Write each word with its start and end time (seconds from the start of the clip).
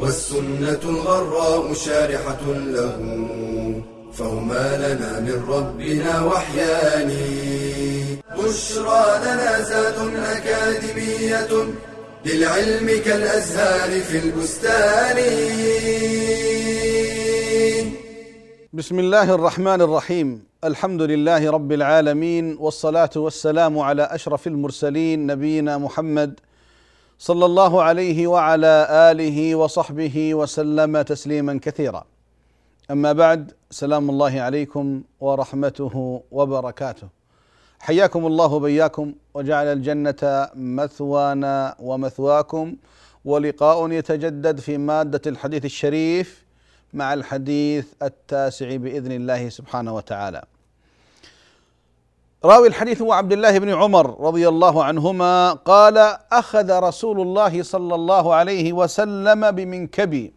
والسنة 0.00 0.82
الغراء 0.84 1.74
شارحة 1.74 2.44
له 2.46 2.96
فهما 4.12 4.76
لنا 4.76 5.20
من 5.20 5.44
ربنا 5.48 6.24
وحيان. 6.24 7.10
بشرى 8.38 9.04
لنا 9.24 9.62
زاد 9.62 9.98
أكاديمية 10.16 11.52
للعلم 12.26 13.02
كالأزهار 13.04 14.00
في 14.00 14.18
البستان. 14.18 15.16
بسم 18.72 18.98
الله 18.98 19.34
الرحمن 19.34 19.80
الرحيم. 19.80 20.44
الحمد 20.64 21.02
لله 21.02 21.50
رب 21.50 21.72
العالمين 21.72 22.56
والصلاة 22.60 23.10
والسلام 23.16 23.78
على 23.78 24.02
أشرف 24.02 24.46
المرسلين 24.46 25.26
نبينا 25.26 25.78
محمد 25.78 26.40
صلى 27.18 27.44
الله 27.44 27.82
عليه 27.82 28.26
وعلى 28.26 28.86
آله 28.90 29.54
وصحبه 29.54 30.34
وسلم 30.34 31.02
تسليما 31.02 31.58
كثيرا 31.62 32.04
أما 32.90 33.12
بعد 33.12 33.52
سلام 33.70 34.10
الله 34.10 34.40
عليكم 34.40 35.02
ورحمته 35.20 36.22
وبركاته 36.30 37.08
حياكم 37.78 38.26
الله 38.26 38.58
بياكم 38.60 39.14
وجعل 39.34 39.66
الجنة 39.66 40.48
مثوانا 40.54 41.76
ومثواكم 41.80 42.76
ولقاء 43.24 43.90
يتجدد 43.90 44.60
في 44.60 44.78
مادة 44.78 45.20
الحديث 45.26 45.64
الشريف 45.64 46.44
مع 46.94 47.14
الحديث 47.14 47.86
التاسع 48.02 48.76
بإذن 48.76 49.12
الله 49.12 49.48
سبحانه 49.48 49.94
وتعالى. 49.94 50.42
راوي 52.46 52.68
الحديث 52.68 53.02
هو 53.02 53.12
عبد 53.12 53.32
الله 53.32 53.58
بن 53.58 53.74
عمر 53.74 54.20
رضي 54.20 54.48
الله 54.48 54.84
عنهما 54.84 55.52
قال 55.52 56.18
أخذ 56.32 56.78
رسول 56.78 57.20
الله 57.20 57.62
صلى 57.62 57.94
الله 57.94 58.34
عليه 58.34 58.72
وسلم 58.72 59.50
بمنكبي. 59.50 60.34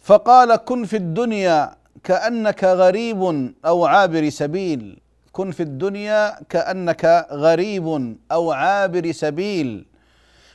فقال 0.00 0.56
كن 0.56 0.84
في 0.84 0.96
الدنيا 0.96 1.74
كأنك 2.04 2.64
غريب 2.64 3.52
أو 3.66 3.86
عابر 3.86 4.28
سبيل. 4.28 5.00
كن 5.32 5.50
في 5.50 5.62
الدنيا 5.62 6.36
كأنك 6.48 7.26
غريب 7.32 8.16
أو 8.32 8.52
عابر 8.52 9.12
سبيل. 9.12 9.86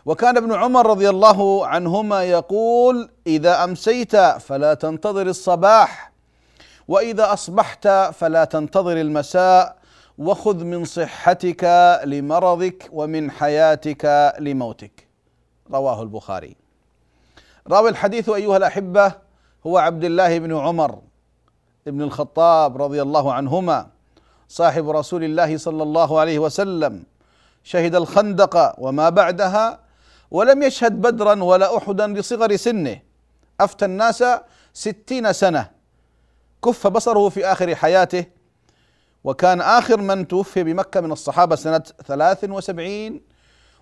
وكان 0.05 0.37
ابن 0.37 0.53
عمر 0.53 0.87
رضي 0.87 1.09
الله 1.09 1.67
عنهما 1.67 2.23
يقول 2.23 3.09
إذا 3.27 3.63
أمسيت 3.63 4.15
فلا 4.15 4.73
تنتظر 4.73 5.27
الصباح 5.27 6.11
وإذا 6.87 7.33
أصبحت 7.33 7.87
فلا 8.13 8.43
تنتظر 8.45 9.01
المساء. 9.01 9.78
وخذ 10.19 10.63
من 10.63 10.85
صحتك 10.85 11.63
لمرضك 12.05 12.89
ومن 12.91 13.31
حياتك 13.31 14.33
لموتك. 14.39 15.07
رواه 15.71 16.03
البخاري. 16.03 16.55
راوي 17.67 17.89
الحديث 17.89 18.29
أيها 18.29 18.57
الأحبة 18.57 19.11
هو 19.67 19.77
عبد 19.77 20.03
الله 20.03 20.39
بن 20.39 20.57
عمر 20.57 20.99
بن 21.85 22.01
الخطاب 22.01 22.81
رضي 22.81 23.01
الله 23.01 23.33
عنهما 23.33 23.87
صاحب 24.49 24.89
رسول 24.89 25.23
الله 25.23 25.57
صلى 25.57 25.83
الله 25.83 26.19
عليه 26.19 26.39
وسلم. 26.39 27.03
شهد 27.63 27.95
الخندق 27.95 28.75
وما 28.77 29.09
بعدها 29.09 29.79
ولم 30.31 30.63
يشهد 30.63 31.01
بدرا 31.01 31.43
ولا 31.43 31.77
أحدا 31.77 32.07
لصغر 32.07 32.55
سنه. 32.55 32.99
أفتى 33.59 33.85
الناس 33.85 34.23
ستين 34.73 35.33
سنة. 35.33 35.69
كف 36.65 36.87
بصره 36.87 37.29
في 37.29 37.45
آخر 37.45 37.75
حياته 37.75 38.25
وكان 39.23 39.61
آخر 39.61 40.01
من 40.01 40.27
توفي 40.27 40.63
بمكة 40.63 41.01
من 41.01 41.15
سنة 41.55 41.83
ثلاث 42.05 42.43
وسبعين 42.49 43.21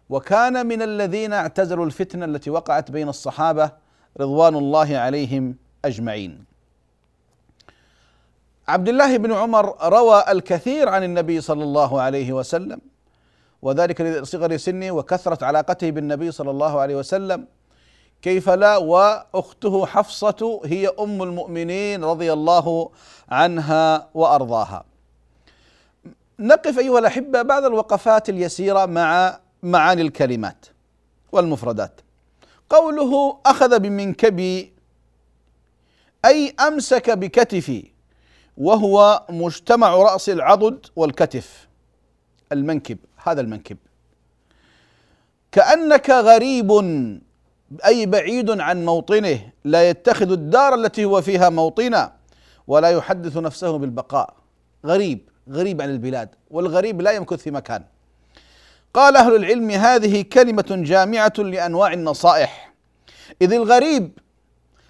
وكان 0.09 0.65
من 0.65 0.81
الذين 0.81 1.33
اعتزلوا 1.33 1.85
الفتنة 1.85 2.25
التي 2.25 2.49
وقعت 2.49 2.91
بين 2.91 3.09
الصحابة 3.09 3.71
رضوان 4.19 4.55
الله 4.55 4.97
عليهم 4.97 5.55
أجمعين. 5.85 6.45
عبد 8.67 8.89
الله 8.89 9.17
بن 9.17 9.33
عمر 9.33 9.89
روى 9.89 10.23
الكثير 10.29 10.89
عن 10.89 11.03
النبي 11.03 11.41
صلى 11.41 11.63
الله 11.63 12.01
عليه 12.01 12.33
وسلم 12.33 12.81
وذلك 13.61 14.01
لصغر 14.01 14.57
سنه 14.57 14.91
وكثرة 14.91 15.45
علاقته 15.45 15.91
بالنبي 15.91 16.31
صلى 16.31 16.51
الله 16.51 16.79
عليه 16.79 16.95
وسلم 16.95 17.47
كيف 18.21 18.49
لا 18.49 18.77
وأخته 18.77 19.85
حفصة 19.85 20.61
هي 20.65 20.87
أم 20.99 21.23
المؤمنين 21.23 22.03
رضي 22.03 22.33
الله 22.33 22.89
عنها 23.29 24.09
وأرضاها. 24.13 24.85
نقف 26.39 26.79
أيها 26.79 26.99
الأحبة 26.99 27.41
بعض 27.41 27.65
الوقفات 27.65 28.29
اليسيرة 28.29 28.85
مع 28.85 29.39
معاني 29.63 30.01
الكلمات 30.01 30.65
والمفردات. 31.31 32.01
قوله 32.69 33.39
أخذ 33.45 33.79
بمنكبي 33.79 34.73
أي 36.25 36.55
أمسك 36.67 37.09
بكتفي 37.09 37.91
وهو 38.57 39.25
مجتمع 39.29 39.95
رأس 39.95 40.29
العضد 40.29 40.85
والكتف. 40.95 41.67
المنكب 42.51 42.97
هذا 43.23 43.41
المنكب. 43.41 43.77
كأنك 45.51 46.09
غريب 46.09 46.71
أي 47.85 48.05
بعيد 48.05 48.61
عن 48.61 48.85
موطنه 48.85 49.51
لا 49.63 49.89
يتخذ 49.89 50.31
الدار 50.31 50.75
التي 50.75 51.05
هو 51.05 51.21
فيها 51.21 51.49
موطنا 51.49 52.13
ولا 52.67 52.89
يحدث 52.89 53.37
نفسه 53.37 53.77
بالبقاء. 53.77 54.33
غريب. 54.85 55.29
غريب 55.51 55.81
عن 55.81 55.89
البلاد 55.89 56.29
والغريب 56.51 57.01
لا 57.01 57.11
يمكث 57.11 57.37
في 57.37 57.51
مكان. 57.51 57.83
قال 58.93 59.15
أهل 59.15 59.35
العلم 59.35 59.71
هذه 59.71 60.21
كلمة 60.21 60.65
جامعة 60.69 61.33
لأنواع 61.37 61.93
النصائح. 61.93 62.73
إذ 63.41 63.53
الغريب 63.53 64.19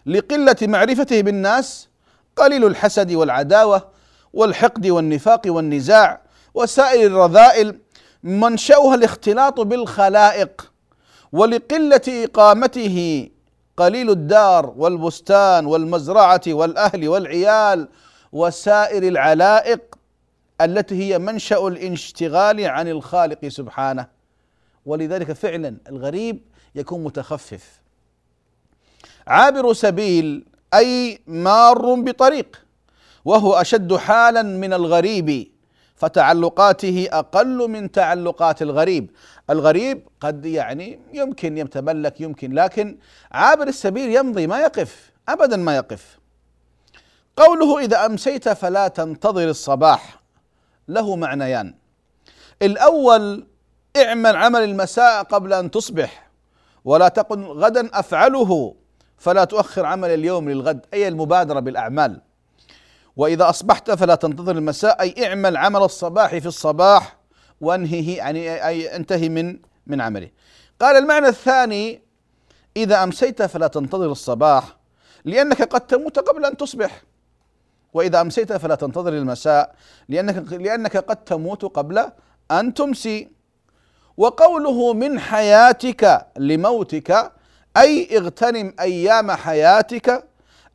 لقلة 0.05 0.55
معرفته 0.61 1.21
بالناس 1.21 1.87
قليل 2.35 2.65
الحسد 2.65 3.11
والعداوة 3.11 3.87
والحقد 4.33 4.87
والنفاق 4.87 5.41
والنزاع 5.45 6.21
وسائر 6.53 7.07
الرذائل 7.07 7.79
منشأها 8.23 8.95
الاختلاط 8.95 9.59
بالخلائق 9.59 10.71
ولقلة 11.31 12.01
إقامته 12.07 13.29
قليل 13.77 14.09
الدار 14.09 14.73
والبستان 14.77 15.65
والمزرعة 15.65 16.41
والأهل 16.47 17.07
والعيال 17.07 17.89
وسائر 18.31 19.03
العلائق 19.03 19.86
التي 20.61 20.95
هي 20.95 21.19
منشأ 21.19 21.67
الانشتغال 21.67 22.65
عن 22.65 22.87
الخالق 22.87 23.47
سبحانه. 23.47 24.07
ولذلك 24.85 25.31
فعلا 25.31 25.77
الغريب 25.89 26.41
يكون 26.75 27.03
متخفف. 27.03 27.81
عابر 29.27 29.73
سبيل 29.73 30.45
أي 30.73 31.19
مار 31.27 31.95
بطريق 31.95 32.65
وهو 33.25 33.53
أشد 33.53 33.95
حالا 33.95 34.41
من 34.41 34.73
الغريب 34.73 35.51
فتعلقاته 35.95 37.07
أقل 37.11 37.69
من 37.69 37.91
تعلقات 37.91 38.61
الغريب، 38.61 39.11
الغريب 39.49 40.07
قد 40.21 40.45
يعني 40.45 40.99
يمكن 41.13 41.57
يتملك 41.57 42.21
يمكن 42.21 42.53
لكن 42.53 42.97
عابر 43.31 43.67
السبيل 43.67 44.15
يمضي 44.15 44.47
ما 44.47 44.59
يقف 44.59 45.11
ابدا 45.29 45.57
ما 45.57 45.75
يقف. 45.75 46.19
قوله 47.37 47.79
إذا 47.79 48.05
أمسيت 48.05 48.49
فلا 48.49 48.87
تنتظر 48.87 49.49
الصباح. 49.49 50.26
له 50.87 51.15
معنيان. 51.15 51.75
الأول 52.61 53.47
اعمل 53.97 54.35
عمل 54.35 54.63
المساء 54.63 55.23
قبل 55.23 55.53
أن 55.53 55.71
تصبح 55.71 56.29
ولا 56.85 57.07
تقل 57.07 57.43
غدا 57.43 57.89
أفعله 57.93 58.75
فلا 59.17 59.43
تؤخر 59.43 59.85
عمل 59.85 60.09
اليوم 60.09 60.49
للغد 60.49 60.85
أي 60.93 61.07
المبادرة 61.07 61.59
بالأعمال. 61.59 62.21
وإذا 63.15 63.49
أصبحت 63.49 63.91
فلا 63.91 64.15
تنتظر 64.15 64.51
المساء 64.51 65.01
أي 65.01 65.27
اعمل 65.27 65.57
عمل 65.57 65.81
الصباح 65.81 66.37
في 66.37 66.45
الصباح 66.45 67.17
وانهه 67.61 68.17
يعني 68.17 68.67
اي 68.67 68.95
انتهي 68.95 69.29
من 69.29 69.59
من 69.87 70.01
عمله. 70.01 70.29
قال 70.81 70.95
المعنى 70.95 71.27
الثاني 71.27 72.01
إذا 72.77 73.03
أمسيت 73.03 73.41
فلا 73.41 73.67
تنتظر 73.67 74.11
الصباح 74.11 74.77
لأنك 75.25 75.61
قد 75.61 75.81
تموت 75.81 76.19
قبل 76.19 76.45
أن 76.45 76.57
تصبح. 76.57 77.03
وإذا 77.97 78.21
أمسيت 78.21 78.53
فلا 78.53 78.75
تنتظر 78.75 79.13
المساء 79.13 79.75
لانك 80.09 80.53
لأنك 80.53 80.97
قد 80.97 81.15
تموت 81.15 81.65
قبل 81.65 82.05
أن 82.51 82.73
تمسي. 82.73 83.29
وقوله 84.17 84.93
من 84.93 85.19
حياتك 85.19 86.27
لموتك 86.37 87.31
أي 87.77 88.17
اغتنم 88.17 88.73
أيام 88.79 89.31
حياتك 89.31 90.23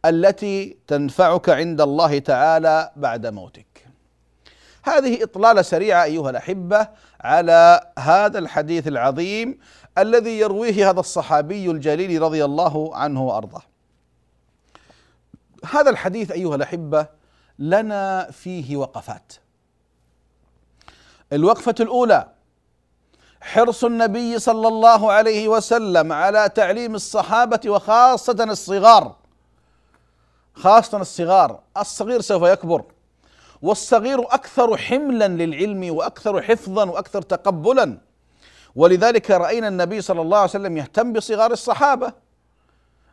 التي 0.04 0.76
تنفعك 0.86 1.48
عند 1.48 1.80
الله 1.80 2.18
تعالى 2.18 2.90
بعد 2.96 3.26
موتك. 3.26 3.86
هذه 4.84 5.22
إطلالة 5.22 5.62
سريعة 5.62 6.04
أيها 6.04 6.30
الأحبة 6.30 6.88
على 7.20 7.80
هذا 7.98 8.38
الحديث 8.38 8.88
العظيم 8.88 9.58
الذي 9.98 10.38
يرويه 10.38 10.90
هذا 10.90 11.00
الصحابي 11.00 11.70
الجليل 11.70 12.22
رضي 12.22 12.44
الله 12.44 12.96
عنه 12.96 13.22
وأرضاه. 13.22 13.71
هذا 15.70 15.90
الحديث 15.90 16.30
أيها 16.30 16.54
الأحبة 16.54 17.06
لنا 17.58 18.30
فيه 18.30 18.76
وقفات. 18.76 19.32
الوقفة 21.32 21.74
الأولى 21.80 22.28
حرص 23.40 23.84
النبي 23.84 24.38
صلى 24.38 24.68
الله 24.68 25.12
عليه 25.12 25.48
وسلم 25.48 26.12
على 26.12 26.48
تعليم 26.48 26.94
الصحابة 26.94 27.60
وخاصة 27.66 28.44
الصغار. 28.44 29.16
خاصة 30.54 31.00
الصغار 31.00 31.60
الصغير 31.76 32.20
سوف 32.20 32.42
يكبر. 32.42 32.84
والصغير 33.62 34.22
أكثر 34.34 34.76
حملا 34.76 35.28
للعلم 35.28 35.94
وأكثر 35.94 36.42
حفظا 36.42 36.84
وأكثر 36.84 37.22
تقبلا. 37.22 37.98
ولذلك 38.74 39.30
رأينا 39.30 39.68
النبي 39.68 40.00
صلى 40.00 40.20
الله 40.20 40.38
عليه 40.38 40.50
وسلم 40.50 40.76
يهتم 40.76 41.12
بصغار 41.12 41.52
الصحابة. 41.52 42.12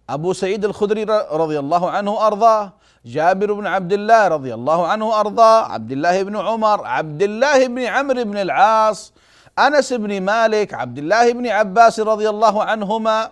أبو 0.09 0.33
سعيد 0.33 0.65
الخدري 0.65 1.03
رضي 1.31 1.59
الله 1.59 1.89
عنه 1.89 2.11
وارضاه 2.11 2.73
جابر 3.05 3.53
بن 3.53 3.67
عبد 3.67 3.93
الله 3.93 4.27
رضي 4.27 4.53
الله 4.53 4.87
عنه 4.87 5.07
وارضاه 5.07 5.71
عبد 5.71 5.91
الله 5.91 6.23
بن 6.23 6.37
عمر 6.37 6.85
عبد 6.85 7.21
الله 7.23 7.67
بن 7.67 7.79
عمرو 7.79 8.23
بن 8.23 8.37
العاص 8.37 9.13
أنس 9.59 9.93
بن 9.93 10.21
مالك 10.21 10.73
عبد 10.73 10.97
الله 10.97 11.33
بن 11.33 11.47
عباس 11.47 11.99
رضي 11.99 12.29
الله 12.29 12.63
عنهما. 12.63 13.29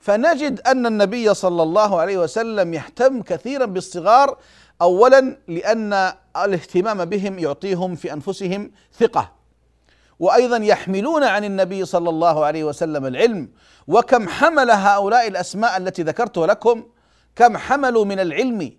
فنجد 0.00 0.60
أن 0.60 0.86
النبي 0.86 1.34
صلى 1.34 1.62
الله 1.62 2.00
عليه 2.00 2.18
وسلم 2.18 2.74
يهتم 2.74 3.22
كثيرا 3.22 3.66
بالصغار 3.66 4.36
اولا 4.82 5.36
لأن 5.48 6.12
الاهتمام 6.36 7.04
بهم 7.04 7.38
يعطيهم 7.38 7.94
في 7.94 8.12
أنفسهم 8.12 8.70
ثقة. 8.98 9.43
وأيضا 10.18 10.56
يحملون 10.56 11.24
عن 11.24 11.44
النبي 11.44 11.84
صلى 11.84 12.10
الله 12.10 12.44
عليه 12.44 12.64
وسلم 12.64 13.06
العلم. 13.06 13.48
وكم 13.88 14.28
حمل 14.28 14.70
هؤلاء 14.70 15.28
الأسماء 15.28 15.76
التي 15.76 16.02
ذكرت 16.02 16.38
لكم؟ 16.38 16.82
كم 17.36 17.56
حملوا 17.56 18.04
من 18.04 18.20
العلم 18.20 18.72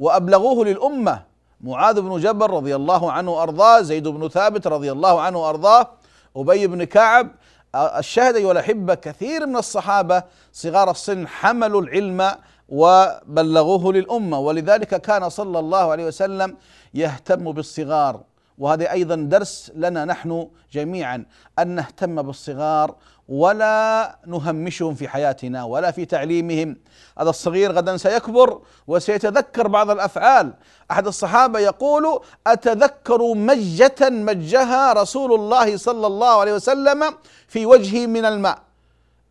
وأبلغوه 0.00 0.64
للأمة؟ 0.64 1.22
معاذ 1.60 2.00
بن 2.00 2.20
جبل 2.20 2.46
رضي 2.50 2.76
الله 2.76 3.12
عنه 3.12 3.32
وارضاه 3.32 3.80
زيد 3.80 4.08
بن 4.08 4.28
ثابت 4.28 4.66
رضي 4.66 4.92
الله 4.92 5.20
عنه 5.20 5.38
وارضاه 5.42 5.90
أبي 6.36 6.66
بن 6.66 6.84
كعب. 6.84 7.30
الشاهد 7.74 8.36
أيها 8.36 8.52
الأحبة 8.52 8.94
كثير 8.94 9.46
من 9.46 9.56
الصحابة 9.56 10.22
صغار 10.52 10.90
السن 10.90 11.28
حملوا 11.28 11.82
العلم 11.82 12.32
وبلغوه 12.68 13.92
للأمة. 13.92 14.38
ولذلك 14.40 15.00
كان 15.00 15.28
صلى 15.28 15.58
الله 15.58 15.90
عليه 15.90 16.06
وسلم 16.06 16.56
يهتم 16.94 17.52
بالصغار. 17.52 18.20
وهذا 18.58 18.92
أيضا 18.92 19.14
درس 19.14 19.72
لنا 19.74 20.04
نحن 20.04 20.48
جميعا 20.72 21.24
أن 21.58 21.68
نهتم 21.68 22.22
بالصغار 22.22 22.94
ولا 23.28 24.18
نهمشهم 24.26 24.94
في 24.94 25.08
حياتنا 25.08 25.64
ولا 25.64 25.90
في 25.90 26.04
تعليمهم. 26.04 26.76
هذا 27.18 27.30
الصغير 27.30 27.72
غدا 27.72 27.96
سيكبر 27.96 28.60
وسيتذكر 28.86 29.68
بعض 29.68 29.90
الأفعال. 29.90 30.54
أحد 30.90 31.06
الصحابة 31.06 31.58
يقول 31.58 32.20
أتذكر 32.46 33.34
مجة 33.34 34.10
مجها 34.10 34.92
رسول 34.92 35.32
الله 35.32 35.76
صلى 35.76 36.06
الله 36.06 36.40
عليه 36.40 36.54
وسلم 36.54 37.02
في 37.48 37.66
وجهي 37.66 38.06
من 38.06 38.24
الماء. 38.24 38.58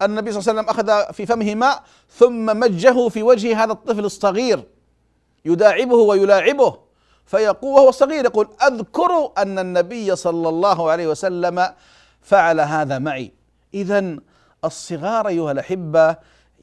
النبي 0.01 0.31
صلى 0.31 0.39
الله 0.39 0.51
عليه 0.51 0.61
وسلم 0.61 0.95
أخذ 0.95 1.13
في 1.13 1.25
فمه 1.25 1.55
ماء 1.55 1.83
ثم 2.09 2.59
مجه 2.59 3.09
في 3.09 3.23
وجه 3.23 3.63
هذا 3.63 3.71
الطفل 3.71 4.05
الصغير. 4.05 4.63
يداعبه 5.45 5.95
ويلاعبه. 5.95 6.84
فيقول 7.25 7.73
وهو 7.73 7.91
صغير 7.91 8.25
يقول 8.25 8.47
أذكر 8.67 9.31
أن 9.37 9.59
النبي 9.59 10.15
صلى 10.15 10.49
الله 10.49 10.91
عليه 10.91 11.07
وسلم 11.07 11.67
فعل 12.21 12.59
هذا 12.59 12.99
معي 12.99 13.31
اذا 13.73 14.17
الصغار 14.65 15.27
أيها 15.27 15.51
الأحبة 15.51 16.17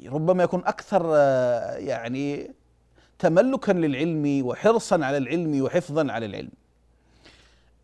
ربما 0.07 0.43
يكون 0.43 0.61
أكثر 0.67 1.13
آه، 1.15 1.77
يعني 1.77 2.55
تملكا 3.19 3.73
للعلم 3.73 4.47
وحرصا 4.47 5.05
على 5.05 5.17
العلم 5.17 5.63
وحفظا 5.63 6.13
على 6.13 6.27
العلم. 6.27 6.51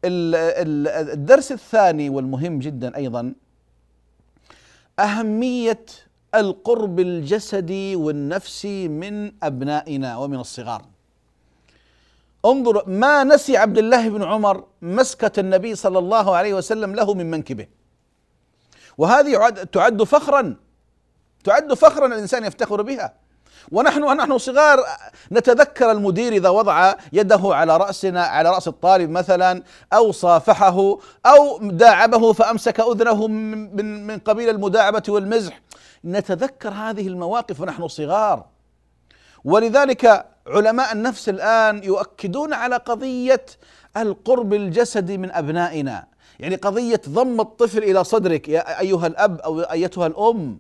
الدرس 0.05 1.53
الثاني 1.53 2.11
والمهم 2.11 2.59
جدا 2.59 2.97
أيضا 2.97 3.35
أهمية 4.99 5.87
القرب 6.35 7.01
الجسدي 7.01 7.97
والنفسي 7.97 8.89
من 8.89 9.33
أبنائنا 9.43 10.17
ومن 10.17 10.41
الصغار. 10.41 10.85
انظر 12.45 12.89
ما 12.89 13.25
نسي 13.25 13.57
عبد 13.57 13.79
الله 13.79 14.09
بن 14.09 14.25
عمر 14.25 14.65
مسكة 14.83 15.41
النبي 15.41 15.75
صلى 15.75 15.99
الله 15.99 16.37
عليه 16.37 16.55
وسلم 16.55 16.95
له 16.95 17.15
من 17.15 17.31
منكبه. 17.31 17.67
وهذه 18.99 19.49
تعد 19.49 20.03
فخرا. 20.03 20.57
تعد 21.45 21.75
فخرا 21.75 22.07
الإنسان 22.07 22.45
يفتخر 22.45 22.83
بها. 22.83 23.13
ونحن 23.73 24.03
ونحن 24.03 24.39
صغار 24.39 24.85
نتذكر 25.33 25.91
المدير 25.91 26.33
إذا 26.33 26.49
وضع 26.49 26.95
يده 27.13 27.41
على 27.45 27.77
رأسنا 27.77 28.23
على 28.23 28.51
رأس 28.51 28.69
الطالب 28.69 29.11
مثلا 29.11 29.63
أو 29.93 30.13
صافحه 30.13 30.99
أو 31.27 31.59
داعبه 31.63 32.33
فأمسك 32.33 32.81
أذنه 32.81 33.27
من 33.27 34.07
من 34.07 34.19
قبيل 34.19 34.49
المداعبة 34.49 35.03
والمزح. 35.09 35.61
نتذكر 36.05 36.69
هذه 36.69 37.09
المواقف 37.09 37.61
ونحن 37.61 37.89
صغار. 37.89 38.47
ولذلك 39.45 40.27
علماء 40.49 40.93
النفس 40.93 41.29
الآن 41.29 41.85
يؤكدون 41.85 42.53
على 42.53 42.77
قضية 42.77 43.47
القرب 43.97 44.55
الجسدي 44.55 45.19
من 45.19 45.31
أبنائنا. 45.31 46.07
يعني 46.39 46.57
قضية 46.57 47.01
ضم 47.09 47.41
الطفل 47.41 47.79
إلى 47.79 48.05
صدرك 48.05 48.49
يا 48.49 48.81
أيها 48.81 49.07
الأب 49.07 49.41
أو 49.41 49.61
أيتها 49.61 50.07
الأم. 50.07 50.59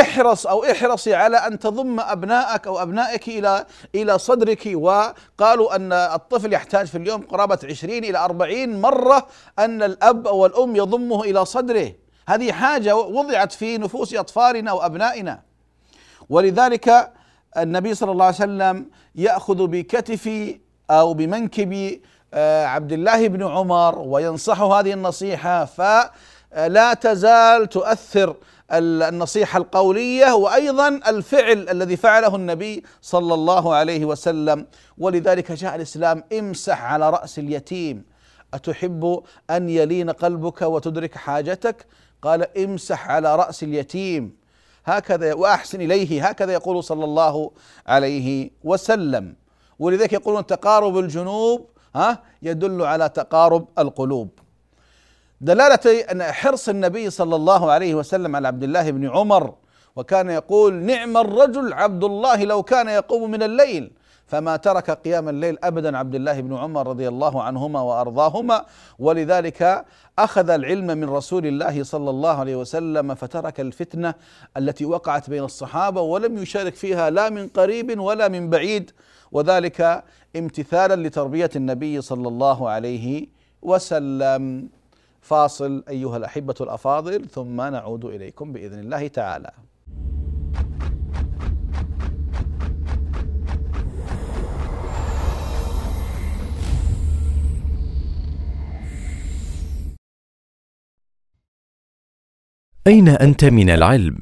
احرص 0.00 0.46
أو 0.46 0.64
احرصي 0.64 1.14
على 1.14 1.36
أن 1.36 1.58
تضم 1.58 2.00
أبنائك 2.00 2.66
أو 2.66 2.82
أبنائك 2.82 3.28
إلى 3.28 3.66
إلى 3.94 4.18
صدرك. 4.18 4.70
وقالوا 4.74 5.76
أن 5.76 5.92
الطفل 5.92 6.52
يحتاج 6.52 6.86
في 6.86 6.98
اليوم 6.98 7.22
قرابة 7.22 7.58
عشرين 7.64 8.04
إلى 8.04 8.18
أربعين 8.18 8.80
مرة 8.80 9.26
أن 9.58 9.82
الأب 9.82 10.26
أو 10.26 10.46
الأم 10.46 10.76
يضمه 10.76 11.24
إلى 11.24 11.44
صدره. 11.44 11.92
هذه 12.28 12.52
حاجة 12.52 12.96
وضعت 12.96 13.52
في 13.52 13.78
نفوس 13.78 14.14
أطفالنا 14.14 14.72
وأبنائنا. 14.72 15.40
ولذلك 16.30 17.12
النبي 17.56 17.94
صلى 17.94 18.12
الله 18.12 18.24
عليه 18.24 18.34
وسلم 18.36 18.86
يأخذ 19.14 19.66
بكتف 19.66 20.30
أو 20.90 21.14
بمنكب 21.14 22.00
آه، 22.34 22.66
عبد 22.66 22.92
الله 22.92 23.28
بن 23.28 23.42
عمر 23.42 23.98
وينصحه 23.98 24.80
هذه 24.80 24.92
النصيحة 24.92 25.64
فلا 25.64 26.94
تزال 26.94 27.68
تؤثر 27.68 28.36
النصيحة 28.72 29.58
القولية 29.58 30.32
وأيضا 30.32 30.88
الفعل 30.88 31.68
الذي 31.68 31.96
فعله 31.96 32.36
النبي 32.36 32.84
صلى 33.02 33.34
الله 33.34 33.74
عليه 33.74 34.04
وسلم. 34.04 34.66
ولذلك 34.98 35.52
جاء 35.52 35.74
الإسلام 35.74 36.24
امسح 36.38 36.82
على 36.82 37.10
رأس 37.10 37.38
اليتيم. 37.38 38.04
أتحب 38.54 39.22
أن 39.50 39.68
يلين 39.68 40.10
قلبك 40.10 40.62
وتدرك 40.62 41.14
حاجتك؟ 41.14 41.86
قال 42.22 42.58
امسح 42.58 43.10
على 43.10 43.36
رأس 43.36 43.62
اليتيم. 43.62 44.36
هكذا 44.84 45.34
وأحسن 45.34 45.80
إليه 45.80 46.28
هكذا 46.28 46.52
يقول 46.52 46.84
صلى 46.84 47.04
الله 47.04 47.50
عليه 47.86 48.50
وسلم. 48.64 49.34
ولذلك 49.78 50.12
يقولون 50.12 50.46
تقارب 50.46 50.98
الجنوب 50.98 51.68
ها 51.94 52.22
يدل 52.42 52.82
على 52.82 53.08
تقارب 53.08 53.68
القلوب. 53.78 54.28
دلالة 55.40 56.00
أن 56.12 56.22
حرص 56.22 56.68
النبي 56.68 57.10
صلى 57.10 57.36
الله 57.36 57.72
عليه 57.72 57.94
وسلم 57.94 58.36
على 58.36 58.48
عبد 58.48 58.62
الله 58.62 58.90
بن 58.90 59.08
عمر 59.08 59.54
وكان 59.96 60.30
يقول 60.30 60.74
نعم 60.74 61.16
الرجل 61.16 61.72
عبد 61.72 62.04
الله 62.04 62.44
لو 62.44 62.62
كان 62.62 62.88
يقوم 62.88 63.30
من 63.30 63.42
الليل. 63.42 63.92
فما 64.26 64.56
ترك 64.56 64.90
قيام 64.90 65.28
الليل 65.28 65.58
ابدا 65.64 65.98
عبد 65.98 66.14
الله 66.14 66.40
بن 66.40 66.56
عمر 66.56 66.86
رضي 66.86 67.08
الله 67.08 67.42
عنهما 67.42 67.80
وأرضاهما. 67.80 68.64
ولذلك 68.98 69.84
أخذ 70.18 70.50
العلم 70.50 70.86
من 70.86 71.10
رسول 71.10 71.46
الله 71.46 71.82
صلى 71.82 72.10
الله 72.10 72.40
عليه 72.40 72.56
وسلم 72.56 73.14
فترك 73.14 73.60
الفتنة 73.60 74.14
التي 74.56 74.84
وقعت 74.84 75.30
بين 75.30 75.44
الصحابة 75.44 76.00
ولم 76.00 76.38
يشارك 76.38 76.74
فيها 76.74 77.10
لا 77.10 77.30
من 77.30 77.48
قريب 77.48 78.00
ولا 78.00 78.28
من 78.28 78.50
بعيد. 78.50 78.90
وذلك 79.32 80.04
امتثالا 80.36 81.08
لتربية 81.08 81.50
النبي 81.56 82.00
صلى 82.00 82.28
الله 82.28 82.68
عليه 82.68 83.26
وسلم. 83.62 84.68
فاصل 85.20 85.84
أيها 85.88 86.16
الأحبة 86.16 86.54
الأفاضل 86.60 87.28
ثم 87.28 87.60
نعود 87.60 88.04
إليكم 88.04 88.52
بإذن 88.52 88.78
الله 88.78 89.08
تعالى. 89.08 89.50
أين 102.86 103.08
أنت 103.08 103.44
من 103.44 103.70
العلم؟ 103.70 104.16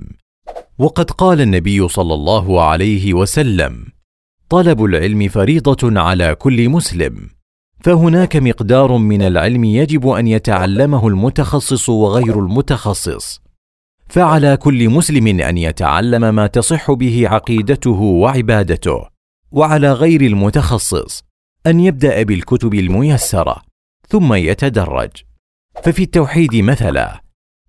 وقد 0.78 1.10
قال 1.10 1.40
النبي 1.40 1.88
صلى 1.88 2.14
الله 2.14 2.62
عليه 2.62 3.14
وسلم 3.14 3.86
طلب 4.48 4.84
العلم 4.84 5.28
فريضة 5.28 6.00
على 6.00 6.34
كل 6.34 6.68
مسلم 6.68 7.30
فهناك 7.80 8.36
مقدار 8.36 8.96
من 8.96 9.22
العلم 9.22 9.64
يجب 9.64 10.08
أن 10.08 10.26
يتعلمه 10.26 11.08
المتخصص 11.08 11.88
وغير 11.88 12.38
المتخصص 12.38 13.40
فعلى 14.08 14.56
كل 14.56 14.88
مسلم 14.88 15.40
أن 15.40 15.58
يتعلم 15.58 16.34
ما 16.34 16.46
تصح 16.46 16.92
به 16.92 17.28
عقيدته 17.28 18.00
وعبادته 18.00 19.08
وعلى 19.52 19.92
غير 19.92 20.20
المتخصص 20.20 21.24
أن 21.66 21.80
يبدأ 21.80 22.22
بالكتب 22.22 22.74
الميسرة 22.74 23.62
ثم 24.08 24.34
يتدرج. 24.34 25.10
ففي 25.82 26.02
التوحيد 26.02 26.56
مثلا 26.56 27.22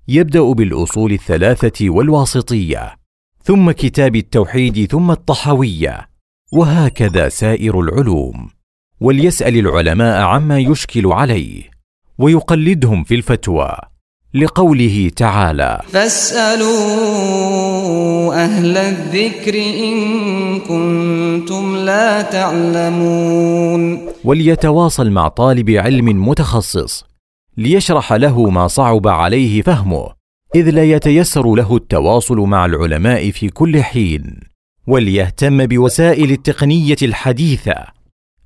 يبدأ 0.08 0.42
بالأصول 0.42 1.12
الثلاثة 1.12 1.90
والواسطية 1.90 2.96
ثم 3.44 3.72
كتاب 3.72 4.16
التوحيد 4.16 4.92
ثم 4.92 5.12
الطحويه 5.12 6.10
وهكذا 6.52 7.30
سائر 7.30 7.80
العلوم. 7.80 8.50
وليسأل 9.02 9.58
العلماء 9.58 10.22
عما 10.22 10.60
يشكل 10.60 11.08
عليه 11.08 11.64
ويقلدهم 12.18 13.04
في 13.04 13.16
الفتوى 13.16 13.78
لقوله 14.34 15.12
تعالى 15.16 15.82
فاسألوا 15.88 16.74
أهل 18.44 18.78
الذكر 18.78 19.56
إن 19.56 20.60
كنتم 20.60 21.76
لا 21.76 22.22
تعلمون. 22.22 24.00
وليتواصل 24.24 25.10
مع 25.10 25.28
طالب 25.28 25.70
علم 25.70 26.28
متخصص 26.28 27.13
ليشرح 27.58 28.14
له 28.14 28.50
ما 28.50 28.68
صعب 28.68 29.08
عليه 29.08 29.62
فهمه 29.62 30.10
إذ 30.56 30.70
لا 30.70 30.84
يتيسر 30.84 31.56
له 31.56 31.76
التواصل 31.76 32.38
مع 32.38 32.66
العلماء 32.66 33.32
في 33.32 33.50
كل 33.50 33.84
حين 33.84 34.40
وليهتم 34.88 35.66
بوسائل 35.66 36.32
التقنية 36.32 36.96
الحديثة 37.02 37.76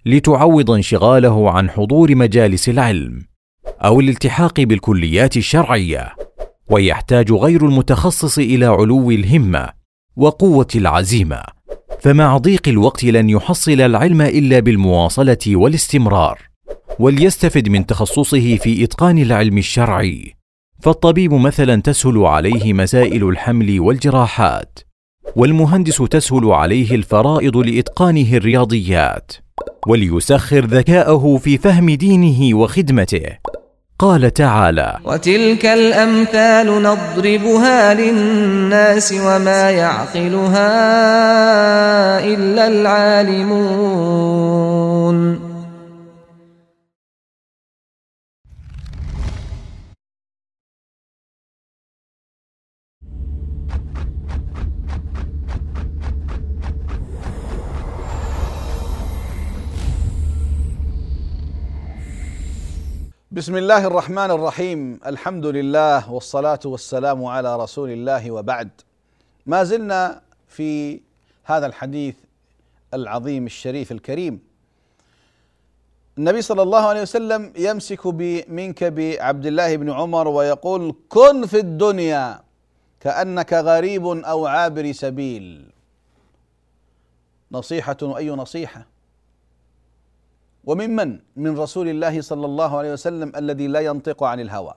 لتعوض 0.05 0.71
انشغاله 0.71 1.51
عن 1.51 1.69
حضور 1.69 2.15
مجالس 2.15 2.69
العلم 2.69 3.21
أو 3.65 3.99
الالتحاق 3.99 4.59
بالكليات 4.61 5.37
الشرعية 5.37 6.15
ويحتاج 6.69 7.31
غير 7.31 7.65
المتخصص 7.65 8.37
إلى 8.37 8.65
علو 8.65 9.11
الهمة 9.11 9.69
وقوة 10.15 10.67
العزيمة 10.75 11.43
فمع 11.99 12.37
ضيق 12.37 12.67
الوقت 12.67 13.03
لن 13.03 13.29
يحصل 13.29 13.81
العلم 13.81 14.21
إلا 14.21 14.59
بالمواصلة 14.59 15.37
والاستمرار. 15.47 16.46
وليستفد 16.99 17.69
من 17.69 17.85
تخصصه 17.85 18.57
في 18.57 18.83
إتقان 18.83 19.17
العلم 19.17 19.57
الشرعي. 19.57 20.33
فالطبيب 20.81 21.33
مثلا 21.33 21.81
تسهل 21.81 22.17
عليه 22.17 22.73
مسائل 22.73 23.29
الحمل 23.29 23.79
والجراحات 23.79 24.79
والمهندس 25.35 25.97
تسهل 25.97 26.45
عليه 26.45 26.95
الفرائض 26.95 27.57
لإتقانه 27.57 28.33
الرياضيات 28.33 29.31
وليسخر 29.87 30.65
ذكاءه 30.65 31.37
في 31.43 31.57
فهم 31.57 31.89
دينه 31.89 32.57
وخدمته. 32.57 33.23
قال 33.99 34.33
تعالى 34.33 34.97
وتلك 35.05 35.65
الأمثال 35.65 36.83
نضربها 36.83 37.93
للناس 37.93 39.13
وما 39.13 39.71
يعقلها 39.71 40.69
إلا 42.25 42.67
العالمون. 42.67 43.87
بسم 63.37 63.57
الله 63.57 63.87
الرحمن 63.87 64.31
الرحيم 64.31 64.99
الحمد 65.05 65.45
لله 65.45 66.11
والصلاه 66.11 66.59
والسلام 66.65 67.25
على 67.25 67.55
رسول 67.55 67.89
الله 67.89 68.31
وبعد 68.31 68.69
ما 69.45 69.63
زلنا 69.63 70.21
في 70.47 71.01
هذا 71.43 71.65
الحديث 71.65 72.15
العظيم 72.93 73.45
الشريف 73.45 73.91
الكريم 73.91 74.39
النبي 76.17 76.41
صلى 76.41 76.61
الله 76.61 76.83
عليه 76.87 77.01
وسلم 77.01 77.53
يمسك 77.57 78.07
بمنكب 78.07 78.99
عبد 79.19 79.45
الله 79.45 79.75
بن 79.75 79.89
عمر 79.91 80.27
ويقول 80.27 80.95
كن 81.09 81.45
في 81.45 81.59
الدنيا 81.59 82.41
كانك 82.99 83.53
غريب 83.53 84.05
أو 84.07 84.45
عابر 84.47 84.91
سبيل 84.91 85.71
نصيحه 87.51 88.17
اي 88.17 88.29
نصيحه 88.29 88.96
وممن 90.67 91.19
من 91.35 91.59
رسول 91.59 91.87
الله 91.89 92.21
صلى 92.21 92.45
الله 92.45 92.77
عليه 92.77 92.91
وسلم 92.93 93.31
الذي 93.35 93.67
لا 93.67 93.79
ينطق 93.79 94.23
عن 94.23 94.39
الهوى. 94.39 94.73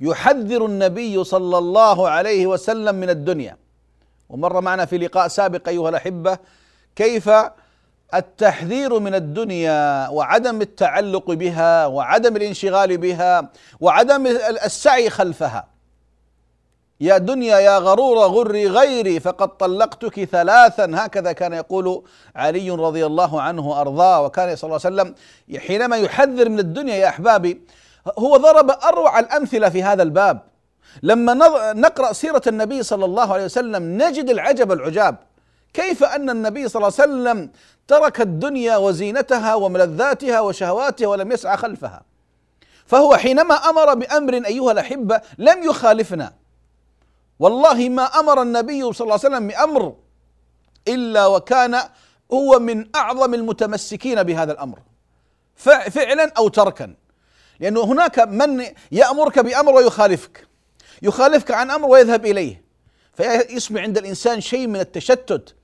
يحذر 0.00 0.66
النبي 0.66 1.24
صلى 1.24 1.58
الله 1.58 2.08
عليه 2.08 2.46
وسلم 2.46 2.94
من 2.94 3.10
الدنيا. 3.10 3.56
ومر 4.28 4.60
معنا 4.60 4.84
في 4.84 4.98
لقاء 4.98 5.28
سابق 5.28 5.68
أيها 5.68 5.88
الأحبة 5.88 6.38
كيف 6.96 7.30
التحذير 8.14 8.98
من 8.98 9.14
الدنيا 9.14 10.08
وعدم 10.08 10.60
التعلق 10.60 11.30
بها 11.30 11.86
وعدم 11.86 12.36
الانشغال 12.36 12.98
بها 12.98 13.50
وعدم 13.80 14.26
السعي 14.64 15.10
خلفها. 15.10 15.77
يا 17.00 17.18
دنيا 17.18 17.58
يا 17.58 17.78
غرور 17.78 18.18
غري 18.18 18.66
غيري 18.66 19.20
فقد 19.20 19.56
طلقتك 19.56 20.24
ثلاثا. 20.24 20.90
هكذا 20.94 21.32
كان 21.32 21.52
يقول 21.52 22.04
علي 22.36 22.70
رضي 22.70 23.06
الله 23.06 23.42
عنه 23.42 23.80
ارضاه 23.80 24.22
وكان 24.22 24.56
صلى 24.56 24.68
الله 24.68 24.80
عليه 24.84 24.94
وسلم 24.94 25.14
حينما 25.66 25.96
يحذر 25.96 26.48
من 26.48 26.58
الدنيا 26.58 26.94
يا 26.94 27.08
احبابي 27.08 27.62
هو 28.18 28.36
ضرب 28.36 28.70
أروع 28.70 29.18
الأمثلة 29.18 29.68
في 29.68 29.82
هذا 29.82 30.02
الباب. 30.02 30.40
لما 31.02 31.34
نقرأ 31.72 32.12
سيرة 32.12 32.42
النبي 32.46 32.82
صلى 32.82 33.04
الله 33.04 33.32
عليه 33.32 33.44
وسلم 33.44 34.02
نجد 34.02 34.30
العجب 34.30 34.72
العجاب. 34.72 35.16
كيف 35.74 36.04
أن 36.04 36.30
النبي 36.30 36.68
صلى 36.68 36.80
الله 36.80 37.00
عليه 37.00 37.12
وسلم 37.12 37.50
ترك 37.88 38.20
الدنيا 38.20 38.76
وزينتها 38.76 39.54
وملذاتها 39.54 40.40
وشهواتها 40.40 41.06
ولم 41.06 41.32
يسعى 41.32 41.56
خلفها. 41.56 42.02
فهو 42.86 43.16
حينما 43.16 43.54
أمر 43.54 43.94
بأمر 43.94 44.34
أيها 44.34 44.72
الأحبة 44.72 45.20
لم 45.38 45.62
يخالفنا. 45.62 46.32
والله 47.38 47.88
ما 47.88 48.04
أمر 48.04 48.42
النبي 48.42 48.92
صلى 48.92 49.04
الله 49.04 49.20
عليه 49.24 49.36
وسلم 49.36 49.48
بأمر 49.48 49.94
إلا 50.88 51.26
وكان 51.26 51.80
هو 52.32 52.58
من 52.58 52.96
أعظم 52.96 53.34
المتمسكين 53.34 54.22
بهذا 54.22 54.52
الأمر. 54.52 54.78
فعلا 55.90 56.32
أو 56.38 56.48
تركا. 56.48 56.94
لأنه 57.60 57.80
هناك 57.84 58.18
من 58.18 58.64
يأمرك 58.92 59.38
بأمر 59.38 59.74
ويخالفك. 59.74 60.46
يخالفك 61.02 61.50
عن 61.50 61.70
أمر 61.70 61.88
ويذهب 61.88 62.26
إليه. 62.26 62.64
فيسمع 63.14 63.80
عند 63.80 63.98
الإنسان 63.98 64.40
شيء 64.40 64.66
من 64.66 64.80
التشتت. 64.80 65.54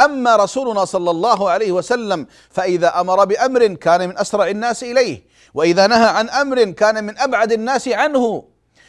أما 0.00 0.36
رسولنا 0.36 0.84
صلى 0.84 1.10
الله 1.10 1.50
عليه 1.50 1.72
وسلم 1.72 2.26
فإذا 2.50 3.00
أمر 3.00 3.24
بأمر 3.24 3.66
كان 3.66 4.08
من 4.08 4.18
أسرع 4.18 4.48
الناس 4.48 4.84
إليه. 4.84 5.22
وإذا 5.54 5.86
نهى 5.86 6.08
عن 6.08 6.28
أمر 6.28 6.64
كان 6.64 7.04
من 7.04 7.18
أبعد 7.18 7.52
الناس 7.52 7.88
عنه. 7.88 8.44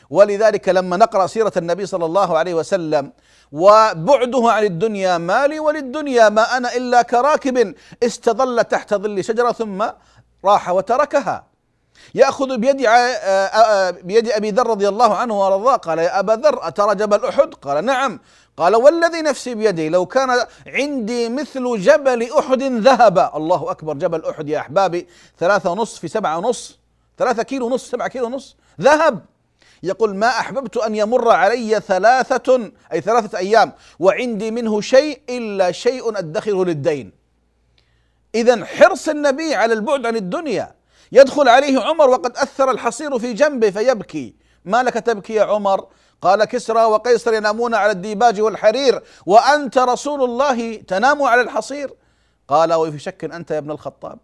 ولذلك 0.10 0.70
لما 0.70 0.98
نقرأ 0.98 1.28
سيرة 1.28 1.52
النبي 1.58 1.86
صلى 1.86 2.06
الله 2.06 2.38
عليه 2.38 2.54
وسلم 2.54 3.12
وبعده 3.52 4.52
عن 4.52 4.64
الدنيا 4.64 5.18
ما 5.18 5.48
لي 5.48 5.60
وللدنيا 5.60 6.30
ما 6.30 6.58
أنا 6.58 6.76
إلا 6.76 7.02
كراكب 7.02 7.76
استظل 8.04 8.64
تحت 8.64 8.94
ظل 8.94 9.24
شجرة 9.24 9.52
ثم 9.52 9.86
راح 10.46 10.70
وتركها. 10.70 11.50
يأخذ 12.16 12.58
بيد 12.58 12.78
بيد 14.04 14.30
أبي 14.30 14.52
ذر 14.52 14.68
رضي 14.68 14.88
الله 14.88 15.16
عنه 15.16 15.42
وارضاه 15.42 15.76
قال 15.76 16.00
يا 16.00 16.20
أبا 16.20 16.32
ذر 16.32 16.68
أترى 16.68 16.96
جبل 16.96 17.26
أحد؟ 17.26 17.54
قال 17.54 17.86
نعم. 17.86 18.20
قال 18.58 18.76
والذي 18.76 19.22
نفسي 19.22 19.56
بيدي 19.56 19.90
لو 19.90 20.06
كان 20.06 20.30
عندي 20.68 21.30
مثل 21.30 21.78
جبل 21.78 22.32
أحد 22.40 22.64
ذهب. 22.64 23.32
الله 23.36 23.72
أكبر 23.72 23.94
جبل 23.94 24.26
أحد 24.26 24.50
يا 24.50 24.60
أحبابي 24.60 25.08
ثلاثة 25.40 25.72
ونصف 25.72 26.00
في 26.00 26.08
سبعة 26.08 26.38
ونصف 26.38 26.78
ثلاثة 27.18 27.44
كيلو 27.44 27.66
ونصف 27.66 27.88
سبعة 27.88 28.08
كيلو 28.08 28.26
ونصف 28.26 28.56
ذهب. 28.82 29.26
يقول 29.84 30.16
ما 30.16 30.28
أحببت 30.28 30.78
أن 30.78 30.96
يمر 30.96 31.32
علي 31.32 31.80
ثلاثة 31.80 32.72
أي 32.94 33.02
ثلاثة 33.02 33.38
أيام 33.38 33.72
وعندي 34.00 34.52
منه 34.52 34.82
شيء 34.82 35.22
إلا 35.30 35.72
شيء 35.72 36.18
أدخره 36.18 36.66
للدين. 36.66 37.12
اذا 38.36 38.66
حرص 38.66 39.10
النبي 39.10 39.56
على 39.56 39.74
البعد 39.74 40.06
عن 40.06 40.16
الدنيا. 40.16 40.76
يدخل 41.12 41.50
عليه 41.50 41.80
عمر 41.82 42.10
وقد 42.10 42.38
أثر 42.38 42.72
الحصير 42.72 43.20
في 43.20 43.34
جنبه 43.34 43.70
فيبكي. 43.70 44.36
ما 44.66 44.84
لك 44.84 44.94
تبكي 44.94 45.34
يا 45.34 45.44
عمر؟ 45.44 45.88
قال 46.22 46.46
كسرى 46.46 46.84
وقيصر 46.84 47.34
ينامون 47.34 47.76
على 47.76 47.92
الديباج 47.92 48.42
والحرير 48.42 49.04
وأنت 49.26 49.78
رسول 49.78 50.24
الله 50.24 50.76
تنام 50.76 51.24
على 51.24 51.42
الحصير. 51.42 51.94
قال 52.48 52.74
وفي 52.74 53.00
شك 53.00 53.24
أنت 53.24 53.52
يا 53.52 53.58
ابن 53.58 53.72
الخطاب. 53.72 54.20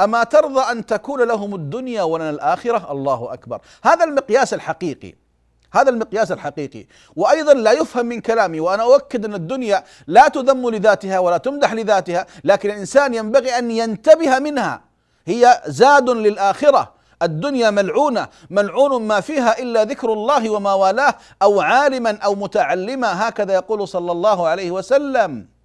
أما 0.00 0.24
ترضى 0.24 0.60
أن 0.60 0.86
تكون 0.86 1.22
لهم 1.22 1.54
الدنيا 1.54 2.02
ولنا 2.02 2.30
الآخرة؟ 2.30 2.92
الله 2.92 3.32
أكبر. 3.32 3.60
هذا 3.84 4.04
المقياس 4.04 4.54
الحقيقي. 4.54 5.14
هذا 5.72 5.90
المقياس 5.90 6.32
الحقيقي. 6.32 6.86
وأيضا 7.16 7.54
لا 7.54 7.72
يفهم 7.72 8.06
من 8.06 8.20
كلامي 8.20 8.60
وأنا 8.60 8.82
أؤكد 8.82 9.24
أن 9.24 9.34
الدنيا 9.34 9.84
لا 10.06 10.28
تذم 10.28 10.70
لذاتها 10.70 11.18
ولا 11.18 11.36
تمدح 11.36 11.72
لذاتها 11.72 12.26
لكن 12.44 12.70
الإنسان 12.70 13.14
ينبغي 13.14 13.58
أن 13.58 13.70
ينتبه 13.70 14.38
منها. 14.38 14.80
هي 15.26 15.62
زاد 15.66 16.10
للآخرة. 16.10 16.94
الدنيا 17.22 17.70
ملعونة. 17.70 18.28
ملعون 18.50 19.02
ما 19.02 19.20
فيها 19.20 19.58
إلا 19.58 19.84
ذكر 19.84 20.12
الله 20.12 20.50
وما 20.50 20.72
والاه 20.72 21.14
أو 21.42 21.60
عالما 21.60 22.18
أو 22.18 22.34
متعلما 22.34 23.28
هكذا 23.28 23.54
يقول 23.54 23.88
صلى 23.88 24.12
الله 24.12 24.48
عليه 24.48 24.70
وسلم. 24.70 25.55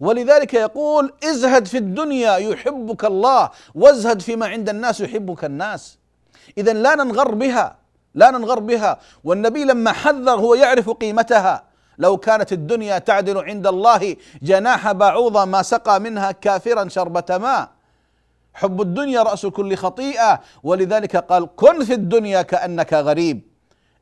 ولذلك 0.00 0.54
يقول 0.54 1.12
ازهد 1.24 1.66
في 1.66 1.78
الدنيا 1.78 2.36
يحبك 2.36 3.04
الله 3.04 3.50
وازهد 3.74 4.22
فيما 4.22 4.46
عند 4.46 4.68
الناس 4.68 5.00
يحبك 5.00 5.44
الناس. 5.44 5.98
اذا 6.58 6.72
لا 6.72 6.94
ننغر 6.94 7.34
بها 7.34 7.76
لا 8.14 8.30
ننغر 8.30 8.58
بها. 8.58 8.98
والنبي 9.24 9.64
لما 9.64 9.92
حذر 9.92 10.30
هو 10.30 10.54
يعرف 10.54 10.90
قيمتها. 10.90 11.64
لو 11.98 12.16
كانت 12.16 12.52
الدنيا 12.52 12.98
تعدل 12.98 13.38
عند 13.38 13.66
الله 13.66 14.16
جناح 14.42 14.92
بعوضة 14.92 15.44
ما 15.44 15.62
سقى 15.62 16.00
منها 16.00 16.32
كافرا 16.32 16.88
شربة 16.88 17.38
ماء. 17.38 17.68
حب 18.54 18.80
الدنيا 18.80 19.22
رأس 19.22 19.46
كل 19.46 19.76
خطيئة. 19.76 20.40
ولذلك 20.62 21.16
قال 21.16 21.48
كن 21.56 21.84
في 21.84 21.94
الدنيا 21.94 22.42
كأنك 22.42 22.92
غريب. 22.92 23.53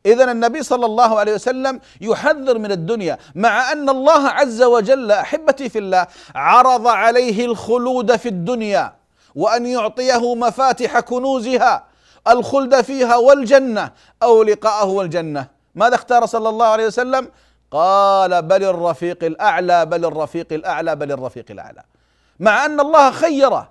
إذا 0.06 0.32
النبي 0.32 0.62
صلى 0.62 0.87
الله 0.87 1.18
عليه 1.18 1.35
وسلم 1.35 1.80
يحذر 2.00 2.59
من 2.59 2.73
الدنيا 2.73 3.18
مع 3.35 3.73
أن 3.73 3.88
الله 3.88 4.28
عز 4.28 4.62
وجل 4.62 5.11
أحبتي 5.11 5.68
في 5.68 5.78
الله 5.78 6.06
عرض 6.35 6.87
عليه 6.87 7.44
الخلود 7.44 8.16
في 8.16 8.28
الدنيا 8.28 8.92
وأن 9.35 9.66
يعطيه 9.66 10.35
مفاتح 10.35 11.00
كنوزها 11.00 11.85
الخلد 12.28 12.80
فيها 12.80 13.16
والجنة 13.16 13.90
أو 14.23 14.42
لقاءه 14.42 14.87
والجنة. 14.87 15.47
ماذا 15.75 15.94
اختار 15.94 16.26
صلى 16.26 16.49
الله 16.49 16.66
عليه 16.66 16.87
وسلم؟ 16.87 17.28
قال 17.71 18.42
بل 18.42 18.64
الرفيق 18.64 19.25
الأعلى 19.25 19.87
بل 19.87 20.04
الرفيق 20.04 20.47
الأعلى 20.52 20.97
بل 20.97 21.12
الرفيق 21.12 21.47
الأعلى. 21.50 21.82
مع 22.40 22.64
أن 22.64 22.80
الله 22.80 23.11
خيره 23.11 23.71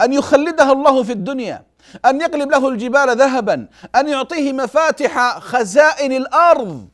أن 0.00 0.12
يخلده 0.12 0.72
الله 0.72 1.02
في 1.02 1.12
الدنيا. 1.12 1.62
أن 2.06 2.20
يقلب 2.20 2.50
له 2.50 2.68
الجبال 2.68 3.16
ذهبا 3.16 3.68
أن 3.96 4.08
يعطيه 4.08 4.52
مفاتح 4.52 5.38
خزائن 5.38 6.12
الأرض 6.12 6.88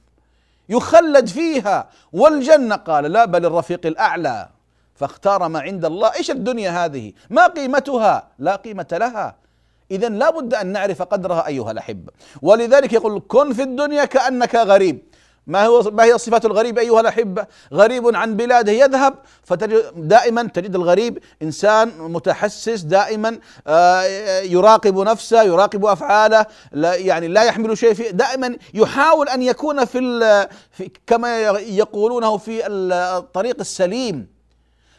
يخلد 0.69 1.29
فيها. 1.29 1.89
والجنة 2.13 2.77
قال 2.77 3.05
لا 3.05 3.25
بل 3.25 3.47
الرفيق 3.47 3.87
الأعلى. 3.87 4.49
فاختار 4.95 5.49
ما 5.49 5.61
عند 5.61 5.85
الله. 5.85 6.15
إيش 6.15 6.31
الدنيا 6.31 6.85
هذه؟ 6.85 7.13
ما 7.31 7.47
قيمتها؟ 7.47 8.29
لا 8.39 8.57
قيمة 8.57 8.87
لها. 8.93 9.37
إذا 9.91 10.09
لا 10.09 10.31
بد 10.31 10.55
أن 10.55 10.67
نعرف 10.67 11.03
قدرها 11.03 11.47
أيها 11.47 11.71
الأحبة. 11.71 12.13
ولذلك 12.43 12.93
يقول 12.93 13.23
كن 13.29 13.53
في 13.53 13.63
الدنيا 13.63 14.05
كأنك 14.05 14.55
غريب. 14.55 15.03
ما 15.47 15.67
هو 15.67 15.83
ما 15.83 16.05
هي 16.05 16.19
صفات 16.19 16.45
الغريب 16.45 16.79
أيها 16.79 17.01
الأحبة؟ 17.01 17.47
غريب 17.73 18.17
عن 18.17 18.37
بلاده 18.37 18.73
يذهب 18.73 19.15
فتجد 19.45 20.09
دائما 20.09 20.43
تجد 20.43 20.75
الغريب 20.75 21.19
إنسان 21.43 21.93
متحسس 21.99 22.81
دائما 22.81 23.39
آه، 23.67 24.03
يراقب 24.41 24.99
نفسه 24.99 25.43
يراقب 25.43 25.87
أفعاله 25.87 26.47
لا 26.73 26.95
يعني 26.95 27.29
لا 27.29 27.43
يحمل 27.43 27.79
شيء 27.79 27.95
في 27.95 28.13
دائما 28.13 28.57
يحاول 28.75 29.29
أن 29.29 29.43
يكون 29.43 29.85
في, 29.85 30.01
في 30.71 30.91
كما 31.07 31.39
يقولونه 31.51 32.37
في 32.37 32.67
الطريق 32.67 33.57
السليم. 33.61 34.27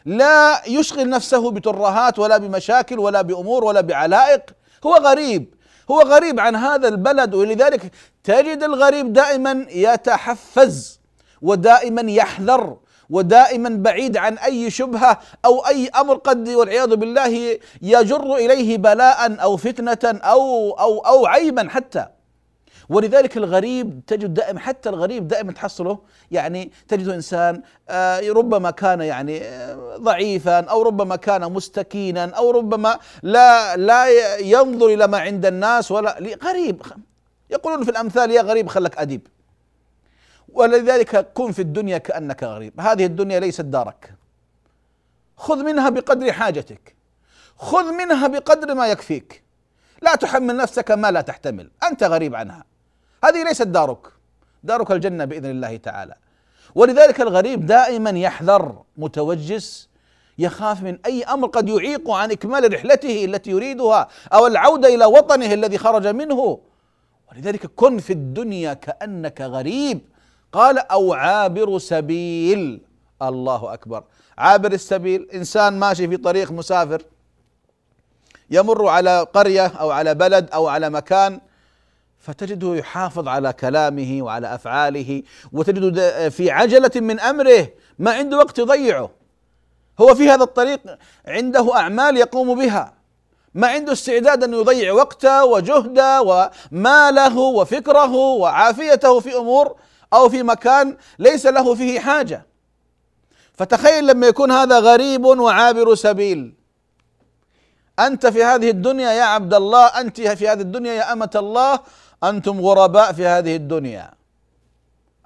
لا 0.06 0.62
يشغل 0.68 1.08
نفسه 1.08 1.50
بترهات 1.50 2.18
ولا 2.18 2.38
بمشاكل 2.38 2.98
ولا 2.98 3.22
بأمور 3.22 3.64
ولا 3.64 3.80
بعلائق. 3.80 4.42
هو 4.86 4.94
غريب. 4.94 5.53
هو 5.90 6.00
غريب 6.00 6.40
عن 6.40 6.56
هذا 6.56 6.88
البلد 6.88 7.34
ولذلك 7.34 7.92
تجد 8.24 8.62
الغريب 8.62 9.12
دائما 9.12 9.66
يتحفز 9.70 11.00
ودائما 11.42 12.10
يحذر 12.10 12.76
ودائما 13.10 13.68
بعيد 13.68 14.16
عن 14.16 14.38
أي 14.38 14.70
شبهة 14.70 15.20
أو 15.44 15.66
أي 15.66 15.88
أمر 15.88 16.14
قد 16.14 16.48
والعياذ 16.48 16.96
بالله 16.96 17.58
يجر 17.82 18.34
إليه 18.36 18.78
بلاء 18.78 19.42
أو 19.42 19.56
فتنة 19.56 20.20
أو 20.24 20.70
أو 20.70 20.98
أو 20.98 21.26
عيبا 21.26 21.68
حتى. 21.68 22.06
ولذلك 22.88 23.36
الغريب 23.36 24.00
تجد 24.06 24.34
دائما 24.34 24.60
حتى 24.60 24.88
الغريب 24.88 25.28
دائما 25.28 25.52
تحصله 25.52 25.98
يعني 26.30 26.72
تجد 26.88 27.08
إنسان 27.08 27.62
آه، 27.88 28.20
ربما 28.20 28.70
كان 28.70 29.00
يعني 29.00 29.40
آه، 29.42 29.96
ضعيفا 29.96 30.60
أو 30.60 30.82
ربما 30.82 31.16
كان 31.16 31.52
مستكينا 31.52 32.24
أو 32.24 32.50
ربما 32.50 32.98
لا 33.22 33.76
لا 33.76 34.08
ينظر 34.38 34.86
إلى 34.86 35.06
ما 35.06 35.18
عند 35.18 35.46
الناس 35.46 35.90
ولا 35.90 36.18
غريب. 36.44 36.82
يقولون 37.50 37.84
في 37.84 37.90
الأمثال 37.90 38.30
يا 38.30 38.42
غريب 38.42 38.68
خلك 38.68 38.98
أديب. 38.98 39.26
ولذلك 40.48 41.32
كن 41.34 41.52
في 41.52 41.62
الدنيا 41.62 41.98
كأنك 41.98 42.42
غريب. 42.42 42.80
هذه 42.80 43.06
الدنيا 43.06 43.40
ليست 43.40 43.60
دارك. 43.60 44.14
خذ 45.36 45.62
منها 45.62 45.88
بقدر 45.88 46.32
حاجتك. 46.32 46.94
خذ 47.58 47.92
منها 47.92 48.26
بقدر 48.26 48.74
ما 48.74 48.86
يكفيك. 48.86 49.44
لا 50.02 50.14
تحمل 50.14 50.56
نفسك 50.56 50.90
ما 50.90 51.10
لا 51.10 51.20
تحتمل. 51.20 51.70
أنت 51.82 52.04
غريب 52.04 52.34
عنها. 52.34 52.73
هذه 53.24 53.44
ليست 53.44 53.62
دارك. 53.62 53.98
دارك 54.62 54.90
الجنة 54.90 55.24
بإذن 55.24 55.50
الله 55.50 55.76
تعالى. 55.76 56.14
ولذلك 56.74 57.20
الغريب 57.20 57.66
دائما 57.66 58.10
يحذر 58.10 58.82
متوجس 58.96 59.88
يخاف 60.38 60.82
من 60.82 60.98
أي 61.06 61.24
أمر 61.24 61.48
قد 61.48 61.68
يعيق 61.68 62.10
عن 62.10 62.30
إكمال 62.30 62.74
رحلته 62.74 63.24
التي 63.24 63.50
يريدها 63.50 64.08
أو 64.32 64.46
العودة 64.46 64.94
إلى 64.94 65.04
وطنه 65.04 65.54
الذي 65.54 65.78
خرج 65.78 66.06
منه. 66.06 66.58
ولذلك 67.32 67.66
كن 67.66 67.98
في 67.98 68.12
الدنيا 68.12 68.74
كأنك 68.74 69.40
غريب. 69.40 70.00
قال 70.52 70.78
أو 70.78 71.14
عابر 71.14 71.78
سبيل. 71.78 72.80
الله 73.22 73.74
أكبر. 73.74 74.04
عابر 74.38 74.72
السبيل 74.72 75.28
إنسان 75.34 75.78
ماشي 75.78 76.08
في 76.08 76.16
طريق 76.16 76.52
مسافر 76.52 77.02
يمر 78.50 78.88
على 78.88 79.26
قرية 79.34 79.66
أو 79.66 79.90
على 79.90 80.14
بلد 80.14 80.50
أو 80.50 80.66
على 80.66 80.90
مكان 80.90 81.40
فتجده 82.24 82.74
يحافظ 82.74 83.28
على 83.28 83.52
كلامه 83.52 84.18
وعلى 84.22 84.54
أفعاله 84.54 85.22
وتجده 85.52 86.28
في 86.28 86.50
عجلة 86.50 86.90
من 86.96 87.20
أمره 87.20 87.68
ما 87.98 88.12
عنده 88.12 88.36
وقت 88.38 88.58
يضيعه 88.58 89.10
هو 90.00 90.14
في 90.14 90.30
هذا 90.30 90.42
الطريق 90.42 90.80
عنده 91.26 91.76
أعمال 91.76 92.16
يقوم 92.16 92.58
بها. 92.58 92.94
ما 93.54 93.68
عنده 93.68 93.92
استعداد 93.92 94.44
أن 94.44 94.54
يضيع 94.54 94.92
وقته 94.92 95.44
وجهده 95.44 96.22
وماله 96.22 97.38
وفكره 97.38 98.14
وعافيته 98.14 99.20
في 99.20 99.36
أمور 99.36 99.76
أو 100.12 100.28
في 100.28 100.42
مكان 100.42 100.96
ليس 101.18 101.46
له 101.46 101.74
فيه 101.74 102.00
حاجة. 102.00 102.46
فتخيل 103.52 104.06
لما 104.06 104.26
يكون 104.26 104.50
هذا 104.50 104.78
غريب 104.78 105.24
وعابر 105.24 105.94
سبيل. 105.94 106.54
أنت 107.98 108.26
في 108.26 108.44
هذه 108.44 108.70
الدنيا 108.70 109.12
يا 109.12 109.22
عبد 109.22 109.54
الله 109.54 109.86
أنت 109.86 110.20
في 110.20 110.48
هذه 110.48 110.60
الدنيا 110.60 110.92
يا 110.92 111.12
أمة 111.12 111.30
الله 111.34 111.80
أنتم 112.24 112.60
غرباء 112.60 113.12
في 113.12 113.26
هذه 113.26 113.56
الدنيا. 113.56 114.10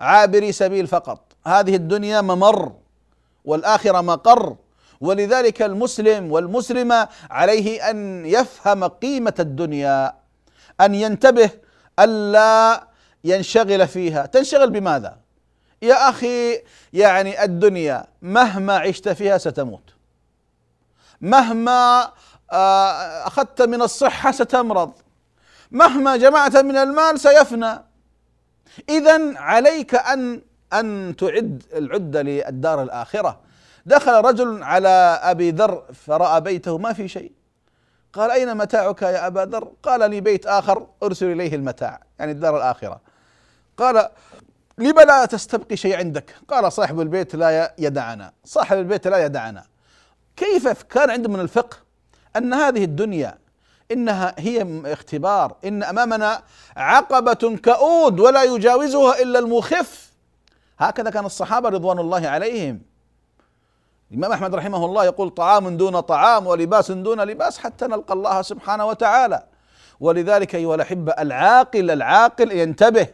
عابري 0.01 0.53
سبيل 0.53 0.87
فقط. 0.87 1.21
هذه 1.47 1.75
الدنيا 1.75 2.21
ممر 2.21 2.73
والآخرة 3.45 4.01
مقر. 4.01 4.57
ولذلك 5.01 5.63
المسلم 5.63 6.33
والمسلمة 6.33 7.09
عليه 7.31 7.91
أن 7.91 8.27
يفهم 8.27 8.85
قيمة 8.85 9.35
الدنيا 9.39 10.15
أن 10.81 10.95
ينتبه 10.95 11.51
الا 11.99 12.87
ينشغل 13.25 13.89
فيها. 13.89 14.27
تنشغل 14.27 14.71
بماذا؟ 14.71 15.17
يا 15.83 16.09
أخي 16.09 16.63
يعني 16.93 17.45
الدنيا 17.45 18.07
مهما 18.23 18.77
عشت 18.77 19.09
فيها 19.09 19.39
ستموت. 19.39 19.95
مهما 21.21 22.13
آه، 22.53 23.27
أخذت 23.27 23.63
من 23.63 23.83
الصحة 23.83 24.33
ستمرض. 24.33 24.93
مهما 25.71 26.17
جمعت 26.17 26.57
من 26.57 26.77
المال 26.77 27.21
سيفنى. 27.21 27.85
اذا 28.89 29.39
عليك 29.39 29.95
أن 29.95 30.43
أن 30.73 31.15
تعد 31.19 31.63
العده 31.73 32.23
للدار 32.23 32.83
الآخرة. 32.83 33.41
دخل 33.87 34.13
رجل 34.13 34.63
على 34.63 35.21
أبي 35.23 35.51
ذر 35.51 35.85
فرأى 36.07 36.41
بيته 36.41 36.79
ما 36.79 36.93
في 36.93 37.09
شيء. 37.09 37.33
قال 38.13 38.31
أين 38.31 38.57
متاعك 38.57 39.03
يا 39.03 39.27
أبا 39.27 39.41
ذر؟ 39.41 39.73
قال 39.83 40.11
لي 40.11 40.21
بيت 40.21 40.47
آخر 40.47 40.87
أرسل 41.03 41.27
إليه 41.27 41.55
المتاع 41.55 42.01
يعني 42.19 42.33
الدار 42.33 42.57
الآخرة. 42.57 43.01
قال 43.77 44.09
لم 44.79 45.01
لا 45.01 45.25
تستبقي 45.25 45.77
شيء 45.77 45.97
عندك؟ 45.97 46.35
قال 46.49 46.73
صاحب 46.73 47.01
البيت 47.01 47.35
لا 47.35 47.75
يدعنا. 47.79 48.33
صاحب 48.45 48.79
البيت 48.79 49.07
لا 49.07 49.25
يدعنا. 49.25 49.65
كيف 50.37 50.83
كان 50.83 51.11
عنده 51.11 51.29
من 51.29 51.41
الفقه 51.41 51.77
أن 52.37 52.55
هذه 52.55 52.85
الدنيا 52.85 53.39
إنها 53.93 54.35
هي 54.39 54.83
اختبار. 54.93 55.57
إن 55.65 55.83
أمامنا 55.83 56.43
عقبة 56.77 57.59
كؤود 57.65 58.21
ولا 58.21 58.43
يجاوزها 58.43 59.23
إلا 59.23 59.39
المخف. 59.39 60.13
هكذا 60.79 61.11
كان 61.11 61.25
الصحابة 61.27 61.69
رضوان 61.69 61.99
الله 61.99 62.29
عليهم. 62.29 62.83
الإمام 64.11 64.33
أحمد 64.33 64.55
رحمه 64.55 64.85
الله 64.85 65.05
يقول 65.05 65.31
طعام 65.31 65.77
دون 65.77 66.01
طعام 66.01 66.47
ولباس 66.47 66.91
دون 66.91 67.21
لباس 67.21 67.59
حتى 67.59 67.87
نلقى 67.87 68.15
الله 68.15 68.43
سبحانه 68.43 68.87
وتعالى. 68.87 69.47
ولذلك 70.01 70.55
أيها 70.55 70.75
الأحبة 70.75 71.13
العاقل 71.13 71.91
العاقل 71.91 72.53
ينتبه 72.53 73.09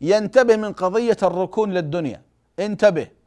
ينتبه 0.00 0.56
من 0.56 0.72
قضية 0.72 1.16
الركون 1.22 1.72
للدنيا. 1.72 2.22
انتبه. 2.58 3.19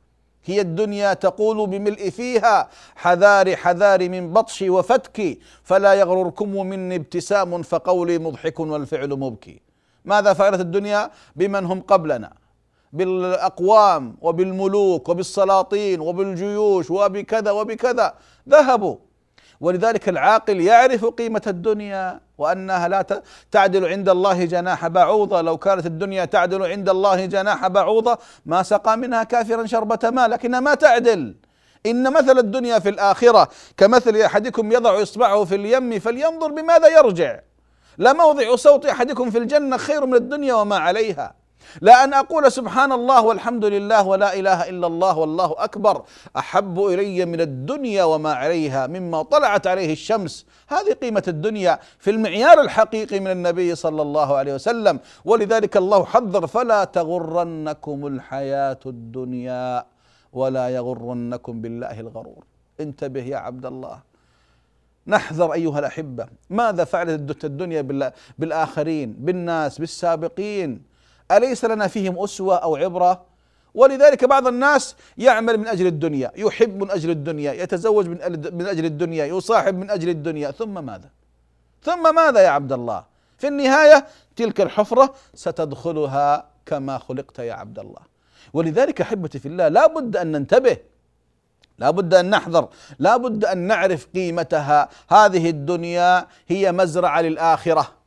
هي 0.46 0.62
الدنيا 0.62 1.14
تقول 1.14 1.68
بملء 1.68 2.10
فيها 2.10 2.70
حذاري 2.96 3.56
حذاري 3.56 4.10
من 4.10 4.34
بطشي 4.34 4.70
وفتكي 4.70 5.40
فلا 5.64 5.94
يغرركم 5.94 6.50
مني 6.50 6.96
ابتسام 6.96 7.62
فقولي 7.62 8.18
مضحك 8.20 8.60
والفعل 8.60 9.10
مبكي. 9.10 9.62
ماذا 10.06 10.34
فعلت 10.34 10.60
الدنيا؟ 10.60 11.12
بمن 11.36 11.66
هم 11.66 11.82
قبلنا. 11.82 12.34
بالأقوام 12.94 14.18
وبالملوك 14.22 15.10
وبالسلاطين 15.10 16.00
وبالجيوش 16.00 16.92
وبكذا 16.92 17.52
وبكذا. 17.52 18.14
ذهبوا. 18.50 18.96
ولذلك 19.62 20.10
العاقل 20.10 20.62
يعرف 20.62 21.06
قيمة 21.06 21.42
الدنيا. 21.48 22.22
وأنها 22.38 22.88
لا 22.88 23.22
تعدل 23.52 23.86
عند 23.86 24.10
الله 24.10 24.46
جناح 24.46 24.88
بعوضة. 24.88 25.42
لو 25.42 25.58
كانت 25.58 25.86
الدنيا 25.86 26.26
تعدل 26.26 26.64
عند 26.64 26.90
الله 26.90 27.26
جناح 27.26 27.68
بعوضة 27.68 28.18
ما 28.46 28.64
سقى 28.64 28.98
منها 28.98 29.24
كافرا 29.24 29.66
شربة 29.66 30.10
ماء 30.10 30.30
لكنها 30.30 30.60
ما 30.60 30.76
تعدل. 30.76 31.36
إن 31.86 32.14
مثل 32.14 32.40
الدنيا 32.40 32.80
في 32.80 32.90
الآخرة 32.90 33.50
كمثل 33.78 34.18
أحدكم 34.18 34.72
يضع 34.72 35.02
إصبعه 35.02 35.44
في 35.44 35.56
اليم 35.56 36.00
فلينظر 36.00 36.52
بماذا 36.52 36.88
يرجع. 36.88 37.40
لموضع 37.98 38.56
صوت 38.56 38.86
أحدكم 38.86 39.30
في 39.30 39.38
الجنة 39.38 39.78
خير 39.78 40.06
من 40.06 40.16
الدنيا 40.16 40.54
وما 40.54 40.78
عليها. 40.78 41.43
لا 41.82 42.04
أن 42.04 42.14
أقول 42.14 42.52
سبحان 42.52 42.92
الله 42.92 43.22
والحمد 43.22 43.66
لله 43.66 44.08
ولا 44.08 44.34
إله 44.40 44.70
إلا 44.70 44.88
الله 44.88 45.18
والله 45.18 45.56
أكبر. 45.58 46.04
أحب 46.38 46.86
إلي 46.86 47.26
من 47.26 47.42
الدنيا 47.42 48.04
وما 48.04 48.34
عليها 48.34 48.88
مما 48.88 49.24
طلعت 49.24 49.68
عليه 49.68 49.92
الشمس. 49.94 50.46
هذه 50.68 50.94
قيمة 51.02 51.24
الدنيا 51.28 51.80
في 52.00 52.10
المعيار 52.12 52.62
الحقيقي 52.62 53.20
من 53.20 53.32
النبي 53.32 53.76
صلى 53.76 54.02
الله 54.02 54.36
عليه 54.36 54.54
وسلم. 54.54 55.00
ولذلك 55.26 55.78
الله 55.78 56.06
حذر 56.06 56.48
فلا 56.48 56.84
تغرنكم 56.84 58.08
الحياة 58.08 58.80
الدنيا 58.86 59.86
ولا 60.34 60.70
يغرنكم 60.70 61.62
بالله 61.62 62.00
الغرور. 62.00 62.44
انتبه 62.80 63.24
يا 63.24 63.38
عبد 63.38 63.66
الله. 63.66 64.00
نحذر 65.08 65.54
أيها 65.54 65.80
الأحبة. 65.80 66.26
ماذا 66.50 66.84
فعلت 66.84 67.46
الدنيا 67.46 67.82
بالآخرين 68.40 69.14
بالناس 69.20 69.80
بالسابقين؟ 69.80 70.93
أليس 71.32 71.66
لنا 71.66 71.88
فيهم 71.88 72.24
أسوة 72.24 72.56
أو 72.56 72.76
عبرة؟ 72.76 73.26
ولذلك 73.74 74.26
بعض 74.26 74.48
الناس 74.48 74.96
يعمل 75.18 75.58
من 75.58 75.68
أجل 75.68 75.88
الدنيا 75.88 76.32
يحب 76.36 76.84
من 76.84 76.92
أجل 76.92 77.10
الدنيا 77.10 77.54
يتزوج 77.54 78.08
من 78.08 78.68
أجل 78.68 78.86
الدنيا 78.86 79.26
يصاحب 79.26 79.78
من 79.78 79.90
أجل 79.90 80.10
الدنيا. 80.10 80.52
ثم 80.52 80.86
ماذا؟ 80.86 81.10
ثم 81.84 82.16
ماذا 82.16 82.42
يا 82.42 82.50
عبد 82.50 82.74
الله؟ 82.74 83.04
في 83.38 83.48
النهاية 83.48 84.06
تلك 84.36 84.62
الحفرة 84.62 85.14
ستدخلها 85.34 86.48
كما 86.66 86.98
خلقت 86.98 87.40
يا 87.40 87.54
عبد 87.54 87.80
الله. 87.80 88.00
ولذلك 88.54 89.02
أحبتي 89.02 89.40
في 89.40 89.48
الله 89.48 89.68
لا 89.68 89.88
بد 89.88 90.18
أن 90.18 90.32
ننتبه 90.32 90.78
لا 91.80 91.92
بد 91.92 92.14
أن 92.14 92.30
نحذر 92.30 92.70
لا 93.00 93.18
بد 93.18 93.46
أن 93.46 93.58
نعرف 93.58 94.08
قيمتها. 94.16 94.90
هذه 95.10 95.50
الدنيا 95.50 96.28
هي 96.48 96.72
مزرعة 96.72 97.22
للآخرة. 97.22 98.03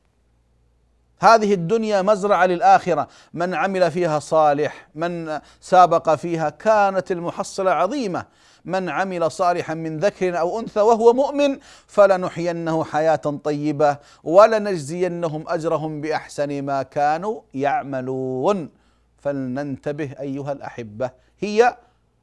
هذه 1.19 1.55
الدنيا 1.55 2.03
مزرعة 2.03 2.47
للآخرة. 2.47 3.09
من 3.35 3.55
عمل 3.55 3.91
فيها 3.91 4.19
صالح 4.19 4.89
من 4.95 5.41
سابق 5.61 6.15
فيها 6.15 6.51
كانت 6.51 7.13
المحصلة 7.13 7.71
عظيمة. 7.71 8.27
من 8.65 8.89
عمل 8.89 9.31
صالحا 9.31 9.75
من 9.75 9.99
ذكر 9.99 10.39
أو 10.39 10.61
أنثى 10.61 10.81
وهو 10.81 11.13
مؤمن 11.13 11.59
فلنحيينه 11.87 12.85
حياة 12.85 13.41
طيبة 13.45 13.99
ولنجزينهم 14.25 15.45
أجرهم 15.49 16.01
بأحسن 16.01 16.63
ما 16.63 16.83
كانوا 16.83 17.41
يعملون. 17.55 18.71
فلننتبه 19.19 20.15
أيها 20.21 20.53
الأحبة 20.53 21.11
هي 21.39 21.77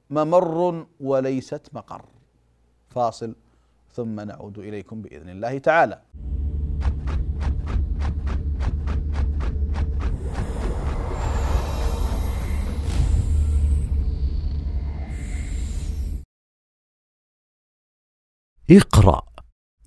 ممر 0.09 0.85
وليست 0.99 1.69
مقر. 1.73 2.01
فاصل 2.89 3.35
ثم 3.95 4.19
نعود 4.19 4.57
إليكم 4.57 5.01
بإذن 5.01 5.29
الله 5.29 5.57
تعالى. 5.57 5.99
اقرأ. 18.77 19.21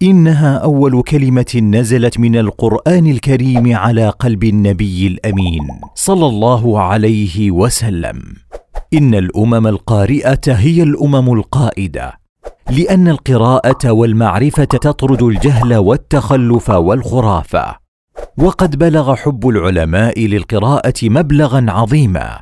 إنها 0.02 0.56
أول 0.58 1.02
كلمة 1.02 1.60
نزلت 1.62 2.20
من 2.20 2.36
القرآن 2.36 3.06
الكريم 3.06 3.76
على 3.76 4.08
قلب 4.08 4.44
النبي 4.44 5.06
الأمين 5.06 5.68
صلى 5.94 6.26
الله 6.26 6.80
عليه 6.80 7.50
وسلم. 7.50 8.22
إن 8.94 9.14
الأمم 9.14 9.66
القارئة 9.66 10.40
هي 10.46 10.82
الأمم 10.82 11.32
القائدة 11.32 12.18
لأن 12.70 13.08
القراءة 13.08 13.90
والمعرفة 13.90 14.64
تطرد 14.64 15.22
الجهل 15.22 15.74
والتخلف 15.74 16.70
والخرافه 16.70 17.76
وقد 18.38 18.78
بلغ 18.78 19.14
حب 19.14 19.48
العلماء 19.48 20.26
للقراءة 20.26 20.94
مبلغا 21.02 21.66
عظيما. 21.68 22.40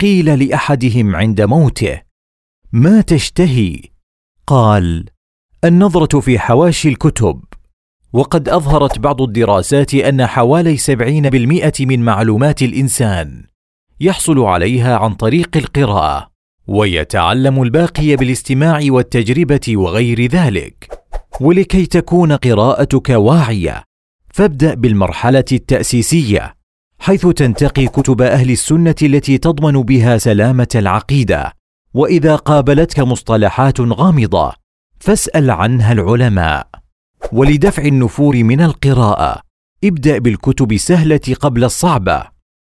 قيل 0.00 0.48
لأحدهم 0.48 1.16
عند 1.16 1.40
موته 1.40 2.00
ما 2.72 3.00
تشتهي؟ 3.00 3.80
قال 4.46 5.04
النظرة 5.64 6.20
في 6.20 6.38
حواشي 6.38 6.88
الكتب. 6.88 7.44
وقد 8.12 8.48
أظهرت 8.48 8.98
بعض 8.98 9.22
الدراسات 9.22 9.94
أن 9.94 10.26
حوالي 10.26 10.76
سبعين 10.76 11.30
بالمئة 11.30 11.72
من 11.80 12.00
معلومات 12.04 12.62
الإنسان 12.62 13.44
يحصل 14.00 14.40
عليها 14.40 14.96
عن 14.96 15.14
طريق 15.14 15.56
القراءة 15.56 16.30
ويتعلم 16.66 17.62
الباقي 17.62 18.16
بالاستماع 18.16 18.80
والتجربة 18.88 19.60
وغير 19.68 20.26
ذلك. 20.26 21.04
ولكي 21.40 21.86
تكون 21.86 22.32
قراءتك 22.32 23.08
واعية 23.10 23.82
فابدأ 24.32 24.74
بالمرحلة 24.74 25.44
التأسيسية 25.52 26.54
حيث 26.98 27.26
تنتقي 27.26 27.86
كتب 27.86 28.22
أهل 28.22 28.50
السنة 28.50 28.94
التي 29.02 29.38
تضمن 29.38 29.82
بها 29.82 30.18
سلامة 30.18 30.68
العقيدة. 30.74 31.52
وإذا 31.94 32.36
قابلتك 32.36 33.00
مصطلحات 33.00 33.80
غامضة 33.80 34.63
فاسأل 35.04 35.50
عنها 35.50 35.92
العلماء. 35.92 36.68
ولدفع 37.32 37.82
النفور 37.82 38.44
من 38.44 38.60
القراءة. 38.60 39.40
ابدأ 39.84 40.18
بالكتب 40.18 40.72
السهله 40.72 41.20
قبل 41.40 41.64
الصعبة 41.64 42.22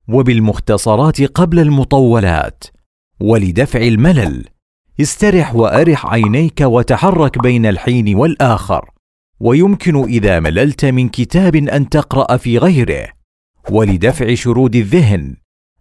وبالمختصرات 0.07 1.21
قبل 1.21 1.59
المطولات. 1.59 2.63
ولدفع 3.19 3.79
الملل. 3.79 4.45
استرح 5.01 5.55
وأرح 5.55 6.05
عينيك 6.05 6.61
وتحرك 6.61 7.41
بين 7.41 7.65
الحين 7.65 8.15
والآخر. 8.15 8.89
ويمكن 9.39 10.03
إذا 10.03 10.39
مللت 10.39 10.85
من 10.85 11.09
كتاب 11.09 11.55
أن 11.55 11.89
تقرأ 11.89 12.37
في 12.37 12.57
غيره. 12.57 13.07
ولدفع 13.69 14.33
شرود 14.33 14.75
الذهن. 14.75 15.35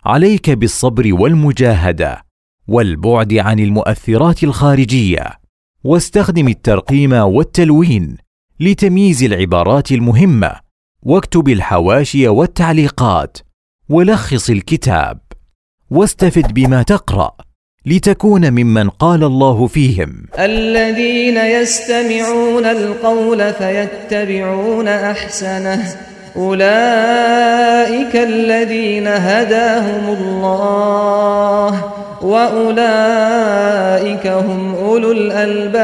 عليك 0.04 0.50
بالصبر 0.50 1.14
والمجاهدة. 1.14 2.22
والبعد 2.68 3.34
عن 3.34 3.58
المؤثرات 3.58 4.44
الخارجية. 4.44 5.43
واستخدم 5.84 6.48
الترقيم 6.48 7.12
والتلوين 7.12 8.16
لتمييز 8.60 9.22
العبارات 9.22 9.92
المهمة 9.92 10.52
واكتب 11.02 11.48
الحواشي 11.48 12.28
والتعليقات 12.28 13.38
ولخص 13.88 14.50
الكتاب 14.50 15.18
واستفد 15.90 16.54
بما 16.54 16.82
تقرأ 16.82 17.30
لتكون 17.86 18.50
ممن 18.50 18.88
قال 18.88 19.24
الله 19.24 19.66
فيهم. 19.66 20.26
الذين 20.38 21.36
يستمعون 21.36 22.64
القول 22.64 23.52
فيتبعون 23.52 24.88
أحسنه 24.88 25.96
أولئك 26.36 28.16
الذين 28.16 29.06
هداهم 29.08 30.16
الله. 30.16 32.03
واولئك 32.24 34.24
هم 34.26 34.74
اولو 34.74 35.12
الالباب. 35.12 35.74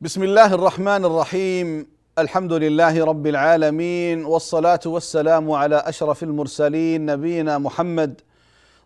بسم 0.00 0.22
الله 0.22 0.54
الرحمن 0.54 1.04
الرحيم. 1.04 1.86
الحمد 2.18 2.52
لله 2.52 3.04
رب 3.04 3.26
العالمين 3.26 4.24
والصلاة 4.24 4.80
والسلام 4.86 5.50
على 5.50 5.76
أشرف 5.76 6.22
المرسلين 6.22 7.06
نبينا 7.06 7.58
محمد 7.58 8.20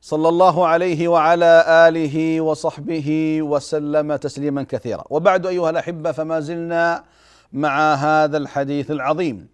صلى 0.03 0.29
الله 0.29 0.67
عليه 0.67 1.09
وعلى 1.09 1.65
آله 1.69 2.41
وصحبه 2.41 3.38
وسلم 3.43 4.17
تسليما 4.17 4.62
كثيرا. 4.62 5.05
وبعد 5.11 5.47
أيها 5.47 5.71
الأحبة 5.71 6.12
فما 6.12 6.41
زلنا 6.41 7.05
مع 7.53 7.95
هذا 7.95 8.37
الحديث 8.37 8.91
العظيم. 8.91 9.49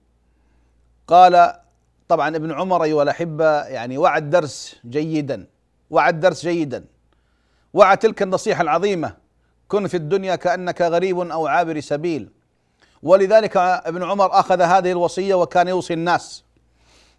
قال 1.07 1.53
طبعا 2.09 2.37
ابن 2.37 2.53
عمر 2.53 2.85
أيها 2.85 3.03
الأحبة 3.03 3.63
يعني 3.63 3.99
وعد 3.99 4.31
درس 4.31 4.77
جيدا 4.85 5.47
وعد 5.91 6.21
درس 6.21 6.43
جيدا 6.43 6.85
وعد 7.75 7.99
تلك 7.99 8.23
النصيحة 8.23 8.63
العظيمة 8.63 9.17
كن 9.69 9.87
في 9.87 9.97
الدنيا 9.97 10.37
كأنك 10.37 10.83
غريب 10.83 11.19
أو 11.19 11.47
عابر 11.47 11.81
سبيل 11.81 12.29
ولذلك 13.03 13.57
ابن 13.57 14.03
عمر 14.03 14.41
أخذ 14.41 14.61
هذه 14.61 14.93
الوصية 14.93 15.35
وكان 15.35 15.69
يوصي 15.69 15.95
الناس. 15.95 16.45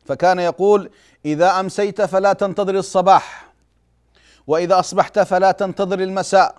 فكان 0.09 0.39
يقول 0.39 0.89
إذا 1.25 1.59
أمسيت 1.59 2.01
فلا 2.01 2.33
تنتظر 2.33 2.75
الصباح 2.75 3.53
وإذا 4.47 4.79
أصبحت 4.79 5.19
فلا 5.19 5.51
تنتظر 5.51 5.99
المساء 5.99 6.55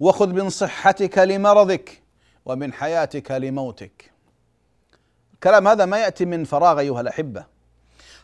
وخذ 0.00 0.28
من 0.28 0.50
صحتك 0.50 1.18
لمرضك 1.18 2.02
ومن 2.44 2.72
حياتك 2.72 3.30
لموتك. 3.30 4.12
الكلام 5.34 5.68
هذا 5.68 5.84
ما 5.84 5.98
يأتي 5.98 6.24
من 6.24 6.44
فراغ 6.44 6.78
أيها 6.78 7.00
الأحبة. 7.00 7.44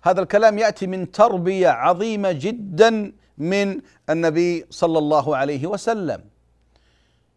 هذا 0.02 0.20
الكلام 0.20 0.58
يأتي 0.58 0.86
من 0.86 1.10
تربية 1.10 1.68
عظيمة 1.68 2.32
جدا 2.32 3.12
من 3.38 3.80
النبي 4.10 4.66
صلى 4.70 4.98
الله 4.98 5.36
عليه 5.36 5.66
وسلم. 5.66 6.24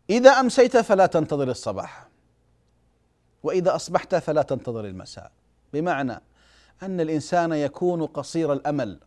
إذا 0.10 0.32
أمسيت 0.32 0.78
فلا 0.78 1.06
تنتظر 1.06 1.50
الصباح 1.50 2.08
وإذا 3.43 3.76
أصبحت 3.76 4.15
فلا 4.15 4.41
تنتظر 4.41 4.86
المساء. 4.86 5.32
بمعنى 5.74 6.22
أن 6.84 7.02
الإنسان 7.02 7.52
يكون 7.54 8.06
قصير 8.06 8.54
الأمل. 8.54 9.00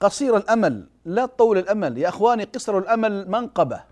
قصير 0.00 0.36
الأمل 0.36 0.86
لا 1.04 1.26
طول 1.26 1.58
الأمل. 1.58 1.98
يا 1.98 2.08
أخواني 2.08 2.44
قصر 2.44 2.78
الأمل 2.78 3.30
منقبة. 3.30 3.84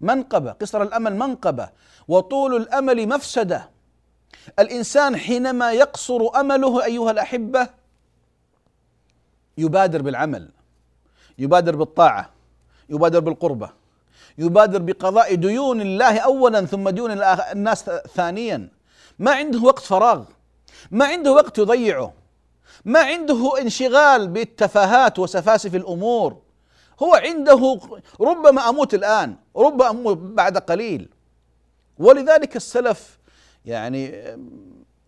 منقبة 0.00 0.52
قصر 0.52 0.82
الأمل 0.82 1.16
منقبة. 1.16 1.68
وطول 2.08 2.56
الأمل 2.56 3.08
مفسدة. 3.08 3.70
الإنسان 4.58 5.16
حينما 5.16 5.72
يقصر 5.72 6.20
أمله 6.40 6.84
أيها 6.84 7.10
الأحبة 7.10 7.68
يبادر 9.58 10.02
بالعمل 10.02 10.50
يبادر 11.38 11.76
بالطاعة 11.76 12.30
يبادر 12.90 13.20
بالقربة 13.20 13.70
يبادر 14.38 14.82
بقضاء 14.82 15.34
ديون 15.34 15.80
الله 15.80 16.18
اولا 16.18 16.66
ثم 16.66 16.88
ديون 16.88 17.10
الناس 17.52 17.90
ثانيا. 18.14 18.68
ما 19.18 19.30
عنده 19.34 19.62
وقت 19.62 19.82
فراغ. 19.82 20.24
ما 20.90 21.06
عنده 21.06 21.32
وقت 21.32 21.58
يضيعه. 21.58 22.12
ما 22.84 23.00
عنده 23.00 23.60
انشغال 23.60 24.28
بالتفاهات 24.28 25.18
وسفاسف 25.18 25.74
الأمور. 25.74 26.36
هو 27.02 27.14
عنده 27.14 27.80
ربما 28.20 28.68
أموت 28.68 28.94
الآن 28.94 29.36
ربما 29.56 29.90
أموت 29.90 30.16
بعد 30.16 30.58
قليل. 30.58 31.08
ولذلك 31.98 32.56
السلف 32.56 33.18
يعني 33.64 34.24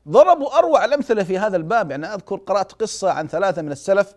ضربوا 0.09 0.59
أروع 0.59 0.85
الأمثلة 0.85 1.23
في 1.23 1.39
هذا 1.39 1.57
الباب. 1.57 1.91
يعني 1.91 2.07
أذكر 2.07 2.37
قرأت 2.37 2.73
قصة 2.73 3.11
عن 3.11 3.29
ثلاثة 3.29 3.63
من 3.63 3.73
السلف. 3.73 4.15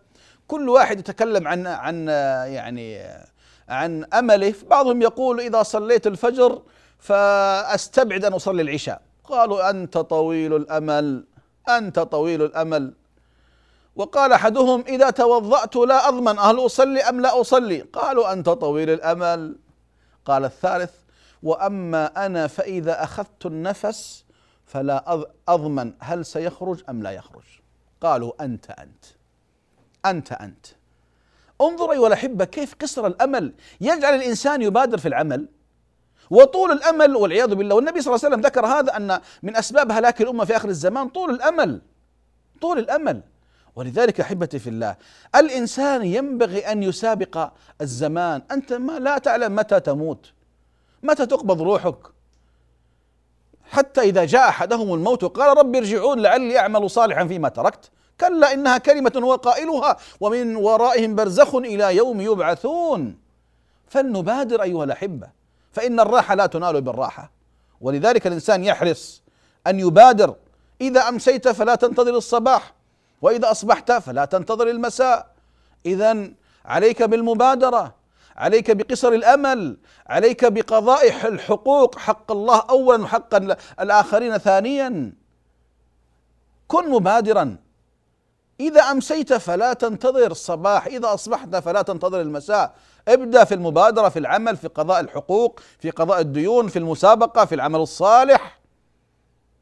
كل 0.48 0.70
واحد 0.70 1.00
يتكلم 1.00 1.48
عن 1.48 1.68
عن 1.68 2.08
يعني 2.48 3.04
عن 3.70 4.04
أمله. 4.04 4.54
بعضهم 4.70 5.02
يقول 5.02 5.40
إذا 5.40 5.64
صليت 5.64 6.08
الفجر 6.08 6.62
فأستبعد 7.00 8.26
أن 8.26 8.34
أصلي 8.34 8.62
العشاء. 8.62 9.02
قالوا 9.24 9.70
أنت 9.70 9.98
طويل 9.98 10.56
الأمل. 10.56 11.26
أنت 11.70 12.00
طويل 12.00 12.42
الأمل. 12.42 12.94
وقال 13.96 14.32
أحدهم 14.34 14.84
إذا 14.88 15.10
توضأت 15.10 15.76
لا 15.76 16.10
أضمن 16.10 16.40
هل 16.40 16.66
أصلي 16.66 17.02
أم 17.02 17.22
لا 17.22 17.42
أصلي؟ 17.42 17.82
قالوا 17.82 18.34
أنت 18.34 18.50
طويل 18.50 18.90
الأمل. 18.90 19.56
قال 20.26 20.46
الثالث 20.46 20.92
وأما 21.44 22.26
أنا 22.26 22.48
فإذا 22.48 23.04
أخذت 23.04 23.46
النفس 23.46 24.24
فلا 24.66 25.26
أضمن 25.48 25.94
هل 26.00 26.26
سيخرج 26.26 26.84
أم 26.90 27.04
لا 27.04 27.12
يخرج. 27.12 27.44
قالوا 28.02 28.44
أنت 28.44 28.70
أنت. 28.70 29.06
أنت 30.06 30.32
أنت. 30.32 30.66
انظر 31.62 31.92
ايها 31.92 32.08
الاحبه 32.08 32.46
كيف 32.46 32.76
قصر 32.82 33.08
الأمل. 33.08 33.54
يجعل 33.82 34.16
الإنسان 34.16 34.62
يبادر 34.62 34.98
في 34.98 35.08
العمل. 35.08 35.48
وطول 36.30 36.72
الأمل 36.72 37.16
والعياذ 37.16 37.56
بالله. 37.56 37.76
والنبي 37.76 38.02
صلى 38.02 38.16
الله 38.16 38.26
عليه 38.26 38.36
وسلم 38.36 38.46
ذكر 38.46 38.66
هذا 38.66 38.98
أن 38.98 39.20
من 39.44 39.56
أسباب 39.56 39.92
هلاك 39.92 40.22
الأمة 40.22 40.46
في 40.46 40.56
آخر 40.56 40.70
الزمان 40.70 41.10
طول 41.10 41.30
الأمل. 41.30 41.82
طول 42.62 42.80
الأمل. 42.80 43.22
ولذلك 43.76 44.20
أحبتي 44.20 44.60
في 44.60 44.70
الله 44.70 44.96
الإنسان 45.36 46.06
ينبغي 46.06 46.60
أن 46.72 46.84
يسابق 46.84 47.50
الزمان. 47.82 48.42
أنت 48.52 48.74
ما 48.74 49.00
لا 49.00 49.18
تعلم 49.18 49.56
متى 49.56 49.80
تموت 49.80 50.32
متى 51.04 51.26
تقبض 51.26 51.62
روحك. 51.62 51.98
حتى 53.72 54.02
إذا 54.02 54.26
جاء 54.26 54.50
أحدهم 54.50 54.94
الموت 54.94 55.26
قال 55.26 55.58
رب 55.58 55.76
ارجعون 55.76 56.20
لعلي 56.20 56.60
أعمل 56.60 56.90
صالحا 56.90 57.28
فيما 57.28 57.50
تركت. 57.50 57.92
كلا 58.20 58.54
إنها 58.54 58.78
كلمة 58.78 59.12
هو 59.18 59.36
قائلها 59.36 59.98
ومن 60.20 60.56
ورائهم 60.56 61.16
برزخ 61.16 61.56
إلى 61.56 61.96
يوم 61.96 62.22
يبعثون. 62.22 63.18
فلنبادر 63.88 64.62
أيها 64.62 64.84
الأحبة. 64.84 65.43
فإن 65.74 66.00
الراحة 66.00 66.36
لا 66.36 66.46
تنال 66.46 66.82
بالراحة. 66.82 67.32
ولذلك 67.82 68.28
الإنسان 68.28 68.64
يحرص 68.64 69.24
أن 69.68 69.80
يبادر. 69.80 70.36
إذا 70.82 71.02
أمسيت 71.10 71.48
فلا 71.48 71.76
تنتظر 71.76 72.18
الصباح 72.18 72.74
وإذا 73.22 73.52
أصبحت 73.52 73.92
فلا 73.92 74.26
تنتظر 74.26 74.68
المساء. 74.68 75.34
اذا 75.86 76.28
عليك 76.66 77.04
بالمبادرة 77.04 77.96
عليك 78.36 78.72
بقصر 78.72 79.08
الأمل 79.08 79.78
عليك 80.08 80.46
بقضاء 80.46 81.28
الحقوق. 81.28 82.00
حق 82.00 82.32
الله 82.32 82.64
اولا 82.70 83.04
وحق 83.04 83.36
الآخرين 83.80 84.38
ثانيا. 84.38 85.14
كن 86.68 86.90
مبادرا. 86.90 87.58
إذا 88.60 88.82
أمسيت 88.82 89.34
فلا 89.34 89.74
تنتظر 89.74 90.32
الصباح 90.32 90.88
إذا 90.88 91.14
أصبحت 91.14 91.56
فلا 91.56 91.82
تنتظر 91.82 92.22
المساء. 92.22 92.76
ابدأ 93.08 93.44
في 93.44 93.54
المبادرة 93.54 94.10
في 94.10 94.20
العمل 94.20 94.58
في 94.58 94.68
قضاء 94.68 95.00
الحقوق 95.00 95.60
في 95.80 95.90
قضاء 95.90 96.20
الديون 96.20 96.68
في 96.68 96.80
المسابقة 96.80 97.46
في 97.46 97.56
العمل 97.56 97.80
الصالح. 97.80 98.60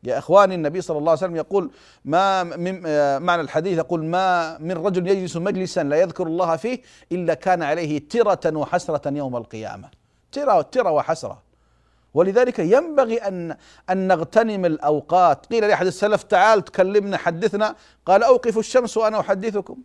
يا 0.03 0.17
إخواني 0.17 0.55
النبي 0.55 0.81
صلى 0.81 0.97
الله 0.97 1.11
عليه 1.11 1.19
وسلم 1.21 1.35
يقول 1.35 1.71
ما 2.05 2.43
من 2.43 2.83
آه، 2.85 3.19
معنى 3.19 3.41
الحديث 3.41 3.77
يقول 3.77 4.05
ما 4.05 4.57
من 4.57 4.71
رجل 4.71 5.07
يجلس 5.07 5.37
مجلسا 5.37 5.83
لا 5.83 6.01
يذكر 6.01 6.27
الله 6.27 6.55
فيه 6.55 6.81
إلا 7.11 7.33
كان 7.33 7.63
عليه 7.63 8.07
ترة 8.09 8.57
وحسرة 8.57 9.09
يوم 9.09 9.35
القيامة. 9.35 9.89
ترة 10.31 10.61
ترة 10.61 10.91
وحسرة. 10.91 11.41
ولذلك 12.13 12.59
ينبغي 12.59 13.17
أن 13.17 13.55
أن 13.89 14.07
نغتنم 14.07 14.65
الأوقات. 14.65 15.45
قيل 15.45 15.67
لأحد 15.67 15.85
السلف 15.85 16.23
تعال 16.23 16.65
تكلمنا 16.65 17.17
حدثنا. 17.17 17.75
قال 18.05 18.23
أوقف 18.23 18.57
الشمس 18.57 18.97
وأنا 18.97 19.19
أحدثكم. 19.19 19.77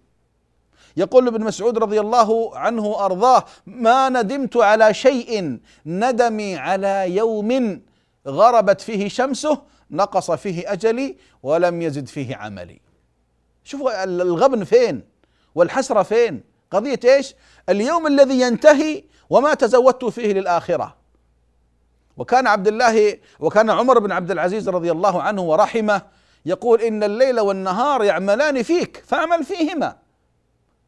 يقول 0.97 1.27
ابن 1.27 1.45
مسعود 1.45 1.79
رضي 1.79 2.01
الله 2.01 2.59
عنه 2.59 2.87
وأرضاه 2.87 3.45
ما 3.67 4.09
ندمت 4.09 4.57
على 4.57 4.95
شيء 4.95 5.59
ندمي 5.87 6.57
على 6.57 7.17
يوم 7.17 7.81
غربت 8.27 8.81
فيه 8.81 9.09
شمسه 9.09 9.63
نقص 9.91 10.31
فيه 10.31 10.73
أجلي 10.73 11.17
ولم 11.43 11.83
يزد 11.83 12.09
فيه 12.09 12.37
عملي. 12.37 12.81
شوفوا 13.65 14.05
الغبن 14.05 14.65
فين 14.65 15.03
والحسرة 15.55 16.03
فين 16.03 16.43
قضية 16.71 17.01
إيش؟ 17.05 17.35
اليوم 17.69 18.07
الذي 18.07 18.41
ينتهي 18.41 19.05
وما 19.31 19.55
تزودت 19.55 20.05
فيه 20.05 20.33
للآخرة. 20.33 20.97
وكان 22.17 22.47
عبد 22.47 22.69
الله 22.69 23.19
وكان 23.41 23.71
عمر 23.71 23.99
بن 23.99 24.13
عبد 24.13 24.31
العزيز 24.31 24.69
رضي 24.69 24.93
الله 24.93 25.23
عنه 25.23 25.43
ورحمه 25.43 26.03
يقول 26.47 26.81
إن 26.81 27.03
الليل 27.03 27.41
والنهار 27.41 28.05
يعملان 28.05 28.63
فيك 28.63 29.05
فاعمل 29.07 29.45
فيهما. 29.45 30.06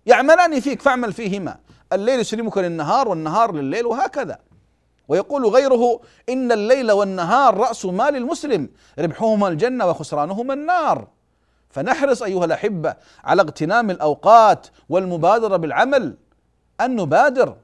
يعملان 0.08 0.60
فيك 0.60 0.82
فاعمل 0.82 1.12
فيهما. 1.12 1.56
الليل 1.92 2.20
يسلمك 2.20 2.58
للنهار 2.58 3.08
والنهار 3.08 3.52
لليل 3.52 3.86
وهكذا. 3.86 4.38
ويقول 5.08 5.46
غيره 5.46 6.00
إن 6.28 6.52
الليل 6.52 6.92
والنهار 6.92 7.56
رأس 7.56 7.84
مال 7.84 8.16
المسلم 8.16 8.68
ربحهما 8.98 9.48
الجنة 9.48 9.86
وخسرانهما 9.86 10.54
النار. 10.54 11.08
فنحرص 11.70 12.22
أيها 12.22 12.44
الأحبة 12.44 12.94
على 13.24 13.42
اغتنام 13.42 13.90
الأوقات 13.90 14.66
والمبادرة 14.88 15.56
بالعمل 15.56 16.16
أن 16.80 16.96
نبادر. 16.96 17.56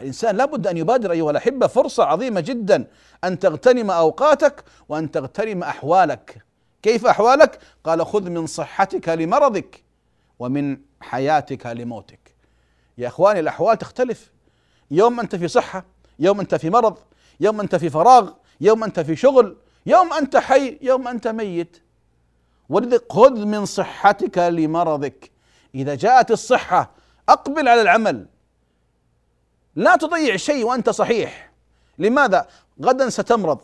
الإنسان 0.00 0.36
لابد 0.36 0.66
أن 0.66 0.76
يبادر 0.76 1.12
أيها 1.12 1.30
الأحبة 1.30 1.66
فرصة 1.66 2.04
عظيمة 2.04 2.40
جدا 2.40 2.86
أن 3.24 3.38
تغتنم 3.38 3.90
أوقاتك 3.90 4.64
وأن 4.88 5.10
تغتنم 5.10 5.62
أحوالك. 5.62 6.44
كيف 6.82 7.06
أحوالك؟ 7.06 7.58
قال 7.84 8.06
خذ 8.06 8.30
من 8.30 8.46
صحتك 8.46 9.08
لمرضك 9.08 9.84
ومن 10.38 10.78
حياتك 11.04 11.66
لموتك. 11.66 12.34
يا 12.98 13.08
إخواني 13.08 13.40
الأحوال 13.40 13.78
تختلف. 13.78 14.32
يوم 14.90 15.20
أنت 15.20 15.36
في 15.36 15.48
صحة 15.48 15.84
يوم 16.18 16.40
أنت 16.40 16.54
في 16.54 16.70
مرض 16.70 16.98
يوم 17.40 17.60
أنت 17.60 17.76
في 17.76 17.90
فراغ 17.90 18.32
يوم 18.60 18.84
أنت 18.84 19.00
في 19.00 19.16
شغل 19.16 19.56
يوم 19.86 20.12
أنت 20.12 20.36
حي 20.36 20.78
يوم 20.82 21.08
أنت 21.08 21.28
ميت. 21.28 21.82
ولذلك 22.68 23.12
خذ 23.12 23.44
من 23.46 23.66
صحتك 23.66 24.38
لمرضك. 24.38 25.30
إذا 25.74 25.94
جاءت 25.94 26.30
الصحة 26.30 26.90
أقبل 27.28 27.68
على 27.68 27.80
العمل. 27.80 28.26
لا 29.76 29.96
تضيع 29.96 30.36
شيء 30.36 30.64
وأنت 30.64 30.90
صحيح. 30.90 31.52
لماذا؟ 31.98 32.48
غدا 32.82 33.10
ستمرض. 33.10 33.60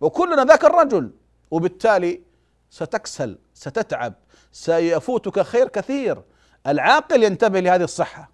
وكلنا 0.00 0.44
ذاك 0.44 0.64
الرجل. 0.64 1.10
وبالتالي 1.50 2.22
ستكسل 2.70 3.38
ستتعب. 3.54 4.14
سيفوتك 4.52 5.42
خير 5.42 5.68
كثير. 5.68 6.22
العاقل 6.66 7.22
ينتبه 7.22 7.60
لهذه 7.60 7.84
الصحة. 7.84 8.30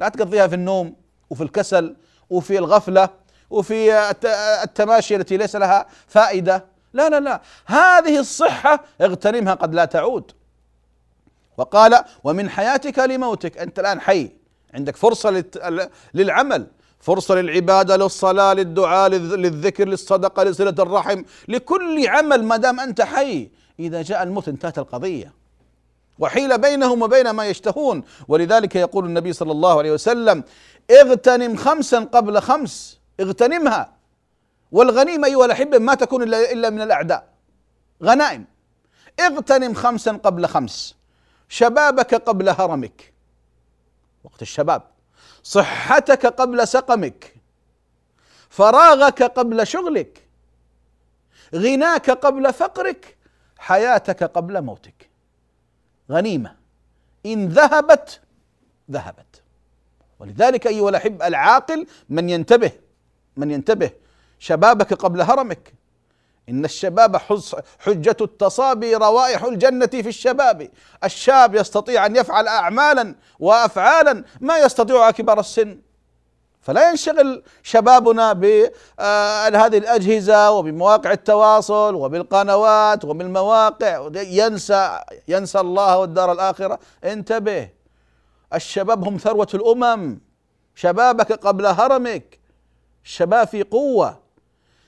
لا 0.00 0.08
تقضيها 0.08 0.46
في 0.46 0.54
النوم 0.54 0.96
وفي 1.30 1.42
الكسل 1.42 1.96
وفي 2.30 2.58
الغفلة 2.58 3.08
وفي 3.50 4.10
التماشي 4.62 5.16
التي 5.16 5.36
ليس 5.36 5.56
لها 5.56 5.86
فائدة. 6.06 6.64
لا 6.92 7.08
لا 7.08 7.20
لا. 7.20 7.40
هذه 7.66 8.18
الصحة 8.18 8.84
اغتنمها 9.00 9.54
قد 9.54 9.74
لا 9.74 9.84
تعود. 9.84 10.32
وقال 11.56 12.04
ومن 12.24 12.50
حياتك 12.50 12.98
لموتك. 12.98 13.58
أنت 13.58 13.78
الآن 13.78 14.00
حي. 14.00 14.30
عندك 14.74 14.96
فرصة 14.96 15.44
للعمل. 16.14 16.66
فرصة 17.00 17.34
للعبادة 17.34 17.96
للصلاة 17.96 18.54
للدعاء 18.54 19.08
للذكر 19.10 19.88
للصدقة 19.88 20.44
لصلة 20.44 20.74
الرحم 20.78 21.22
لكل 21.48 22.08
عمل 22.08 22.44
ما 22.44 22.56
دام 22.56 22.80
أنت 22.80 23.02
حي. 23.02 23.50
إذا 23.80 24.02
جاء 24.02 24.22
الموت 24.22 24.48
انتهت 24.48 24.78
القضية. 24.78 25.37
وحيل 26.18 26.58
بينهم 26.58 27.02
وبين 27.02 27.30
ما 27.30 27.46
يشتهون. 27.46 28.04
ولذلك 28.28 28.76
يقول 28.76 29.04
النبي 29.04 29.32
صلى 29.32 29.52
الله 29.52 29.78
عليه 29.78 29.92
وسلم 29.92 30.44
اغتنم 30.90 31.56
خمسا 31.56 31.98
قبل 31.98 32.40
خمس. 32.40 32.98
اغتنمها. 33.20 33.92
والغنيمة 34.72 35.28
أيها 35.28 35.44
الأحبة 35.44 35.78
ما 35.78 35.94
تكون 35.94 36.22
إلا 36.34 36.70
من 36.70 36.80
الأعداء. 36.80 37.28
غنائم. 38.02 38.44
اغتنم 39.20 39.74
خمسا 39.74 40.12
قبل 40.12 40.46
خمس. 40.46 40.94
شبابك 41.48 42.14
قبل 42.14 42.48
هرمك. 42.48 43.12
وقت 44.24 44.42
الشباب. 44.42 44.82
صحتك 45.42 46.26
قبل 46.26 46.68
سقمك. 46.68 47.34
فراغك 48.50 49.22
قبل 49.22 49.66
شغلك. 49.66 50.28
غناك 51.54 52.10
قبل 52.10 52.52
فقرك. 52.52 53.16
حياتك 53.58 54.24
قبل 54.24 54.60
موتك. 54.62 55.07
غنيمة. 56.10 56.54
إن 57.26 57.48
ذهبت 57.48 58.20
ذهبت. 58.90 59.42
ولذلك 60.20 60.66
أيها 60.66 60.88
الأحب 60.88 61.22
العاقل 61.22 61.86
من 62.08 62.30
ينتبه 62.30 62.72
من 63.36 63.50
ينتبه 63.50 63.90
شبابك 64.38 64.94
قبل 64.94 65.20
هرمك. 65.20 65.74
إن 66.48 66.64
الشباب 66.64 67.16
حجة 67.78 68.16
التصابي 68.20 68.94
روائح 68.94 69.42
الجنة 69.42 69.86
في 69.86 70.08
الشباب. 70.08 70.70
الشاب 71.04 71.54
يستطيع 71.54 72.06
أن 72.06 72.16
يفعل 72.16 72.48
أعمالا 72.48 73.14
وأفعالا 73.38 74.24
ما 74.40 74.58
يستطيعها 74.58 75.10
كبار 75.10 75.40
السن. 75.40 75.78
فلا 76.60 76.90
ينشغل 76.90 77.42
شبابنا 77.62 78.32
بهذه 78.32 78.70
آه، 79.00 79.66
الأجهزة 79.66 80.50
وبمواقع 80.50 81.12
التواصل 81.12 81.94
وبالقنوات 81.94 83.04
وبالمواقع. 83.04 84.10
ينسى 84.14 85.00
ينسى 85.28 85.60
الله 85.60 85.98
والدار 85.98 86.32
الآخرة. 86.32 86.78
انتبه 87.04 87.68
الشباب 88.54 89.04
هم 89.04 89.18
ثروة 89.18 89.48
الأمم. 89.54 90.18
شبابك 90.74 91.32
قبل 91.32 91.66
هرمك. 91.66 92.38
الشباب 93.04 93.46
في 93.46 93.62
قوة. 93.62 94.18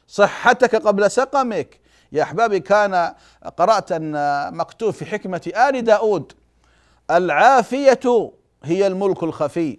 صحتك 0.09 0.77
قبل 0.77 1.11
سقمك. 1.11 1.81
يا 2.13 2.23
أحبابي 2.23 2.61
كان 2.61 3.15
قرأت 3.57 3.93
أن 3.93 4.15
مكتوب 4.57 4.91
في 4.91 5.05
حكمة 5.07 5.53
آل 5.69 5.85
داود 5.85 6.33
العافية 7.11 8.33
هي 8.65 8.87
الملك 8.87 9.23
الخفي. 9.23 9.79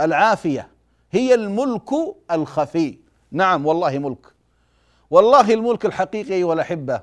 العافية. 0.00 0.75
هي 1.16 1.34
الملك 1.34 1.90
الخفي. 2.30 2.98
نعم 3.32 3.66
والله 3.66 3.98
ملك. 3.98 4.26
والله 5.10 5.54
الملك 5.54 5.84
الحقيقي 5.84 6.34
أيها 6.34 6.52
الأحبة 6.52 7.00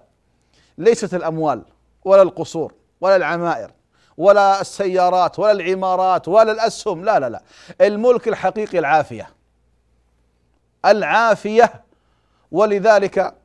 ليست 0.77 1.13
الأموال 1.13 1.61
ولا 2.05 2.21
القصور 2.21 2.73
ولا 3.01 3.15
العمائر 3.15 3.71
ولا 4.17 4.61
السيارات 4.61 5.39
ولا 5.39 5.51
العمارات 5.51 6.27
ولا 6.27 6.51
الأسهم 6.51 7.05
لا 7.05 7.19
لا 7.19 7.29
لا. 7.29 7.41
الملك 7.81 8.27
الحقيقي 8.27 8.79
العافية. 8.79 9.29
العافية 10.85 11.83
ولذلك 12.51 13.35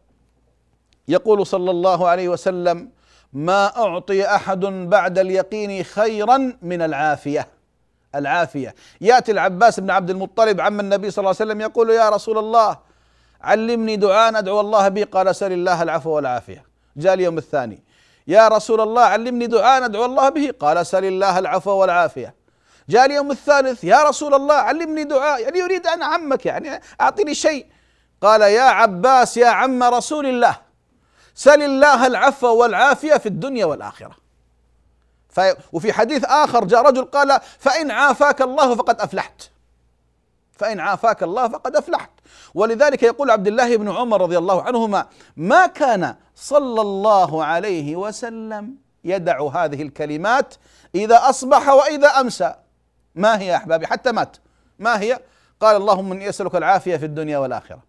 يقول 1.09 1.46
صلى 1.46 1.70
الله 1.70 2.09
عليه 2.09 2.28
وسلم 2.28 2.90
ما 3.33 3.76
أعطي 3.76 4.26
أحد 4.26 4.61
بعد 4.66 5.18
اليقين 5.18 5.83
خيرا 5.83 6.59
من 6.62 6.83
العافية. 6.83 7.48
العافية. 8.14 8.75
يأتي 9.01 9.33
العباس 9.33 9.81
بن 9.81 9.90
عبد 9.90 10.11
المطلب 10.11 10.61
عم 10.61 10.81
النبي 10.81 11.11
صلى 11.11 11.23
الله 11.23 11.37
عليه 11.40 11.51
وسلم 11.51 11.61
يقول 11.61 11.90
يا 11.90 12.09
رسول 12.09 12.38
الله 12.38 12.79
علمني 13.40 13.97
دعاء 13.97 14.38
أدعو 14.38 14.61
الله 14.61 14.88
به 14.88 15.05
قال 15.05 15.37
سل 15.37 15.53
الله 15.53 15.83
العفو 15.83 16.11
والعافية. 16.11 16.64
جاء 16.97 17.14
اليوم 17.14 17.38
الثاني 17.38 17.83
يا 18.27 18.49
رسول 18.49 18.81
الله 18.81 19.03
علمني 19.03 19.47
دعاء 19.47 19.85
أدعو 19.85 20.05
الله 20.05 20.29
به. 20.29 20.53
قال 20.61 20.87
سل 20.87 21.05
الله 21.05 21.38
العفو 21.38 21.71
والعافية. 21.71 22.35
جاء 22.88 23.07
اليوم 23.07 23.31
الثالث 23.31 23.85
يا 23.85 24.03
رسول 24.03 24.35
الله 24.35 24.55
علمني 24.55 25.05
دعاء 25.05 25.40
يعني 25.40 25.59
يريد 25.59 25.87
أن 25.87 26.03
عمك 26.03 26.47
يعني 26.47 26.81
أعطني 27.01 27.35
شيء. 27.35 27.66
قال 28.23 28.40
يا 28.40 28.62
عباس 28.62 29.37
يا 29.37 29.49
عم 29.49 29.83
رسول 29.83 30.27
الله 30.27 30.57
سل 31.35 31.62
الله 31.62 32.07
العفو 32.07 32.47
والعافية 32.47 33.16
في 33.16 33.27
الدنيا 33.27 33.64
والاخره 35.29 35.57
وفي 35.73 35.93
حديث 35.93 36.25
آخر 36.25 36.64
جاء 36.64 36.83
رجل 36.83 37.05
قال 37.05 37.41
فإن 37.59 37.91
عافاك 37.91 38.43
الله 38.43 38.75
فقد 38.75 39.01
أفلحت. 39.01 39.51
فإن 40.53 40.81
عافاك 40.81 41.23
الله 41.23 41.49
فقد 41.49 41.77
أفلحت. 41.77 42.11
ولذلك 42.55 43.03
يقول 43.03 43.31
عبد 43.31 43.47
الله 43.47 43.77
بن 43.77 43.88
عمر 43.88 44.21
رضي 44.21 44.38
الله 44.38 44.62
عنهما 44.62 45.07
ما 45.37 45.67
كان 45.67 46.14
صلى 46.35 46.81
الله 46.81 47.45
عليه 47.45 47.97
وسلم 47.97 48.75
يدع 49.05 49.43
هذه 49.43 49.83
الكلمات 49.83 50.55
إذا 50.95 51.29
أصبح 51.29 51.69
وإذا 51.69 52.09
أمسى. 52.09 52.55
ما 53.14 53.41
هي 53.41 53.47
يا 53.47 53.57
أحبابي؟ 53.57 53.87
حتى 53.87 54.12
مات. 54.12 54.37
ما 54.79 55.01
هي؟ 55.01 55.21
قال 55.61 55.77
اللهم 55.77 56.12
إني 56.12 56.29
أسألك 56.29 56.57
العافية 56.57 56.97
في 56.97 57.05
الدنيا 57.07 57.38
والآخرة. 57.38 57.83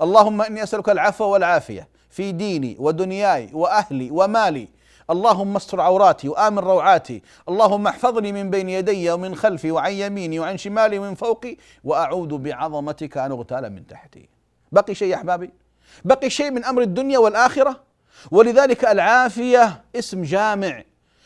اللهم 0.00 0.42
إني 0.42 0.62
أسألك 0.62 0.88
العفو 0.88 1.24
والعافية 1.24 1.88
في 2.10 2.32
ديني 2.32 2.76
ودنياي 2.78 3.50
وأهلي 3.52 4.10
ومالي 4.10 4.68
اللهم 5.10 5.56
استر 5.56 5.80
عوراتي 5.80 6.28
وآمن 6.28 6.58
روعاتي. 6.58 7.22
اللهم 7.48 7.86
احفظني 7.86 8.32
من 8.32 8.50
بين 8.50 8.68
يدي 8.68 9.10
ومن 9.10 9.34
خلفي 9.34 9.70
وعن 9.70 9.92
يميني 9.92 10.38
وعن 10.40 10.58
شمالي 10.58 10.98
ومن 10.98 11.14
فوقي. 11.14 11.56
وأعوذ 11.84 12.38
بعظمتك 12.38 13.18
أن 13.18 13.30
أغتال 13.30 13.72
من 13.72 13.86
تحتي. 13.86 14.28
بقي 14.72 14.94
شيء 14.94 15.08
يا 15.08 15.16
أحبابي؟ 15.16 15.50
بقي 16.04 16.30
شيء 16.30 16.50
من 16.50 16.64
أمر 16.64 16.82
الدنيا 16.82 17.18
والآخرة؟ 17.18 17.80
ولذلك 18.30 18.84
العافية 18.84 19.84
اسم 19.96 20.22
جامع. 20.22 20.82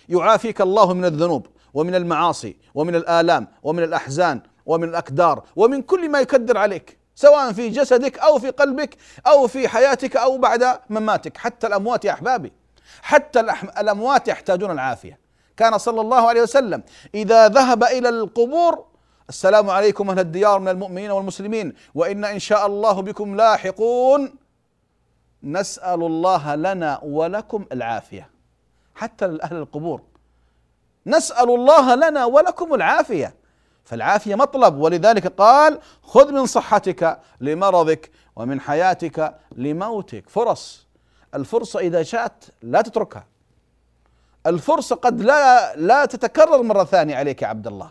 يعافيك 0.09 0.61
الله 0.61 0.95
من 0.95 1.05
الذنوب 1.05 1.47
ومن 1.75 1.95
المعاصي 1.95 2.57
ومن 2.75 2.95
الآلام 2.95 3.49
ومن 3.63 3.83
الأحزان 3.83 4.41
ومن 4.67 4.89
الأكدار 4.89 5.43
ومن 5.57 5.83
كل 5.83 6.09
ما 6.09 6.21
يكدر 6.21 6.59
عليك. 6.59 6.99
سواء 7.15 7.53
في 7.53 7.69
جسدك 7.69 8.19
أو 8.19 8.39
في 8.39 8.51
قلبك 8.51 8.97
أو 9.27 9.47
في 9.47 9.69
حياتك 9.69 10.17
أو 10.17 10.39
بعد 10.39 10.79
مماتك. 10.91 11.37
حتى 11.37 11.67
الأموات 11.67 12.05
يا 12.05 12.13
أحبابي. 12.13 12.53
حتى 13.03 13.41
الأموات 13.79 14.29
يحتاجون 14.29 14.71
العافية. 14.71 15.19
كان 15.57 15.79
صلى 15.79 16.01
الله 16.01 16.29
عليه 16.29 16.43
وسلم 16.43 16.83
إذا 17.15 17.49
ذهب 17.49 17.85
إلى 17.85 18.09
القبور 18.09 18.85
السلام 19.29 19.71
عليكم 19.71 20.11
أهل 20.11 20.19
الديار 20.19 20.59
من 20.59 20.69
المؤمنين 20.69 21.11
والمسلمين 21.11 21.75
وإن 21.95 22.25
إن 22.25 22.39
شاء 22.39 22.67
الله 22.67 23.03
بكم 23.03 23.37
لاحقون 23.37 24.35
نسأل 25.43 26.03
الله 26.03 26.55
لنا 26.55 27.01
ولكم 27.03 27.67
العافية. 27.73 28.31
حتى 28.95 29.25
أهل 29.25 29.57
القبور. 29.57 30.03
نسأل 31.07 31.51
الله 31.51 31.95
لنا 31.95 32.25
ولكم 32.25 32.75
العافية. 32.75 33.35
فالعافية 33.85 34.35
مطلب 34.35 34.77
ولذلك 34.77 35.27
قال 35.27 35.79
خذ 36.03 36.33
من 36.33 36.47
صحتك 36.47 37.19
لمرضك 37.41 38.11
ومن 38.37 38.61
حياتك 38.61 39.35
لموتك. 39.53 40.29
فرص. 40.29 40.87
الفرصة 41.35 41.81
إذا 41.81 42.03
جاءت 42.03 42.45
لا 42.63 42.83
تتركها. 42.83 43.27
الفرصة 44.47 44.97
قد 44.97 45.21
لا 45.21 45.77
لا 45.77 46.05
تتكرر 46.05 46.63
مرة 46.63 46.85
ثانية 46.85 47.17
عليك 47.17 47.43
يا 47.43 47.47
عبد 47.47 47.67
الله. 47.67 47.91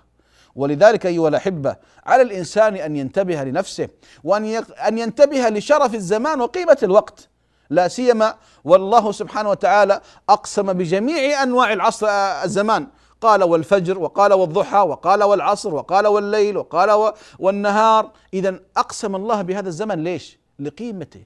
ولذلك 0.55 1.05
أيها 1.05 1.27
الأحبة 1.27 1.75
على 2.05 2.21
الإنسان 2.21 2.75
أن 2.75 2.95
ينتبه 2.95 3.43
لنفسه 3.43 3.89
وأن 4.23 4.45
أن 4.87 4.97
ينتبه 4.97 5.49
لشرف 5.49 5.95
الزمان 5.95 6.41
وقيمة 6.41 6.77
الوقت. 6.83 7.29
لا 7.69 7.87
سيما 7.87 8.35
والله 8.63 9.11
سبحانه 9.11 9.49
وتعالى 9.49 10.01
أقسم 10.29 10.73
بجميع 10.73 11.43
أنواع 11.43 11.73
العصر 11.73 12.07
الزمان. 12.43 12.87
قال 13.21 13.43
والفجر 13.43 13.99
وقال 13.99 14.33
والضحى 14.33 14.77
وقال 14.77 15.23
والعصر 15.23 15.75
وقال 15.75 16.07
والليل 16.07 16.57
وقال 16.57 17.13
والنهار. 17.39 18.11
اذا 18.33 18.59
أقسم 18.77 19.15
الله 19.15 19.41
بهذا 19.41 19.67
الزمن 19.67 20.03
ليش؟ 20.03 20.39
لقيمته 20.59 21.23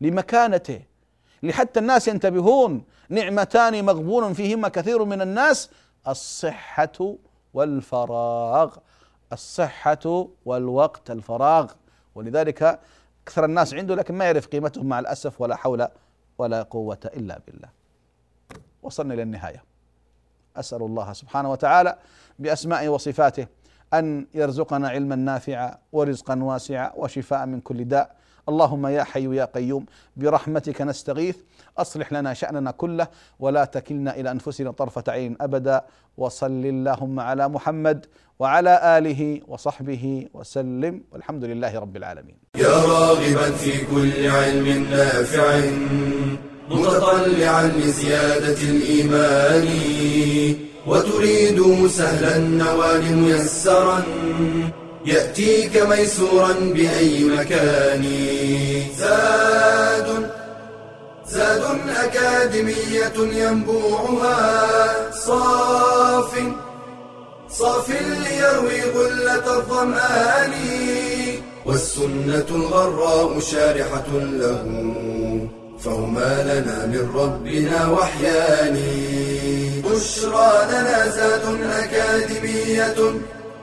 لمكانته 0.00 0.80
لحتى 1.42 1.80
الناس 1.80 2.08
ينتبهون 2.08 2.84
نعمتان 3.08 3.84
مغبون 3.84 4.32
فيهما 4.32 4.68
كثير 4.68 5.04
من 5.04 5.22
الناس. 5.22 5.70
الصحة 6.08 7.14
والفراغ 7.54 8.76
الصحة 9.32 10.28
والوقت 10.44 11.10
الفراغ. 11.10 11.72
ولذلك 12.14 12.80
أكثر 13.26 13.44
الناس 13.44 13.74
عنده 13.74 13.94
لكن 13.94 14.14
ما 14.14 14.24
يعرف 14.24 14.46
قيمتهم 14.46 14.86
مع 14.86 14.98
الأسف 14.98 15.40
ولا 15.40 15.56
حول 15.56 15.88
ولا 16.38 16.62
قوة 16.62 16.98
إلا 17.04 17.40
بالله. 17.46 17.68
وصلنا 18.82 19.14
إلى 19.14 19.22
النهاية. 19.22 19.64
أسأل 20.56 20.82
الله 20.82 21.12
سبحانه 21.12 21.52
وتعالى 21.52 21.98
بأسمائه 22.38 22.88
وصفاته 22.88 23.46
أن 23.94 24.26
يرزقنا 24.34 24.88
علما 24.88 25.16
نافعا 25.16 25.78
ورزقا 25.92 26.42
واسعا 26.42 26.92
وشفاء 26.96 27.46
من 27.46 27.60
كل 27.60 27.84
داء. 27.84 28.16
اللهم 28.48 28.86
يا 28.86 29.04
حي 29.04 29.36
يا 29.36 29.44
قيوم 29.44 29.86
برحمتك 30.16 30.82
نستغيث 30.82 31.36
أصلح 31.78 32.12
لنا 32.12 32.34
شأننا 32.34 32.70
كله 32.70 33.06
ولا 33.40 33.64
تكلنا 33.64 34.16
إلى 34.16 34.30
أنفسنا 34.30 34.70
طرفة 34.70 35.04
عين 35.08 35.36
أبدا. 35.40 35.84
وصل 36.16 36.64
اللهم 36.64 37.20
على 37.20 37.48
محمد 37.48 38.06
وعلى 38.38 38.98
آله 38.98 39.40
وصحبه 39.48 40.26
وسلم. 40.34 41.02
والحمد 41.12 41.44
لله 41.44 41.78
رب 41.78 41.96
العالمين. 41.96 42.36
يا 42.56 42.76
راغبا 42.92 43.50
في 43.50 43.86
كل 43.86 44.26
علم 44.26 44.86
نافع 44.90 45.60
متطلعا 46.70 47.66
لزيادة 47.66 48.60
الإيمان. 48.62 49.68
وتريد 50.86 51.86
سهلا 51.86 52.36
النوال 52.36 53.16
ميسرا 53.16 54.02
يأتيك 55.06 55.76
ميسورا 55.76 56.52
بأي 56.52 57.24
مكان. 57.24 58.04
زاد 58.98 60.30
زاد 61.28 61.62
أكاديمية 61.88 63.12
ينبوعها. 63.16 65.10
صاف 65.12 66.42
صاف 67.50 67.90
ليروي 67.90 68.82
غلة 68.82 69.56
الظمآن. 69.58 70.52
والسنة 71.66 72.46
الغراء 72.50 73.40
شارحة 73.40 74.06
له. 74.12 74.64
فهما 75.80 76.42
لنا 76.42 76.86
من 76.86 77.10
ربنا 77.14 77.88
وحيان. 77.88 78.82
بشرى 79.84 80.66
لنا 80.70 81.08
زاد 81.08 81.42
أكاديمية 81.72 82.94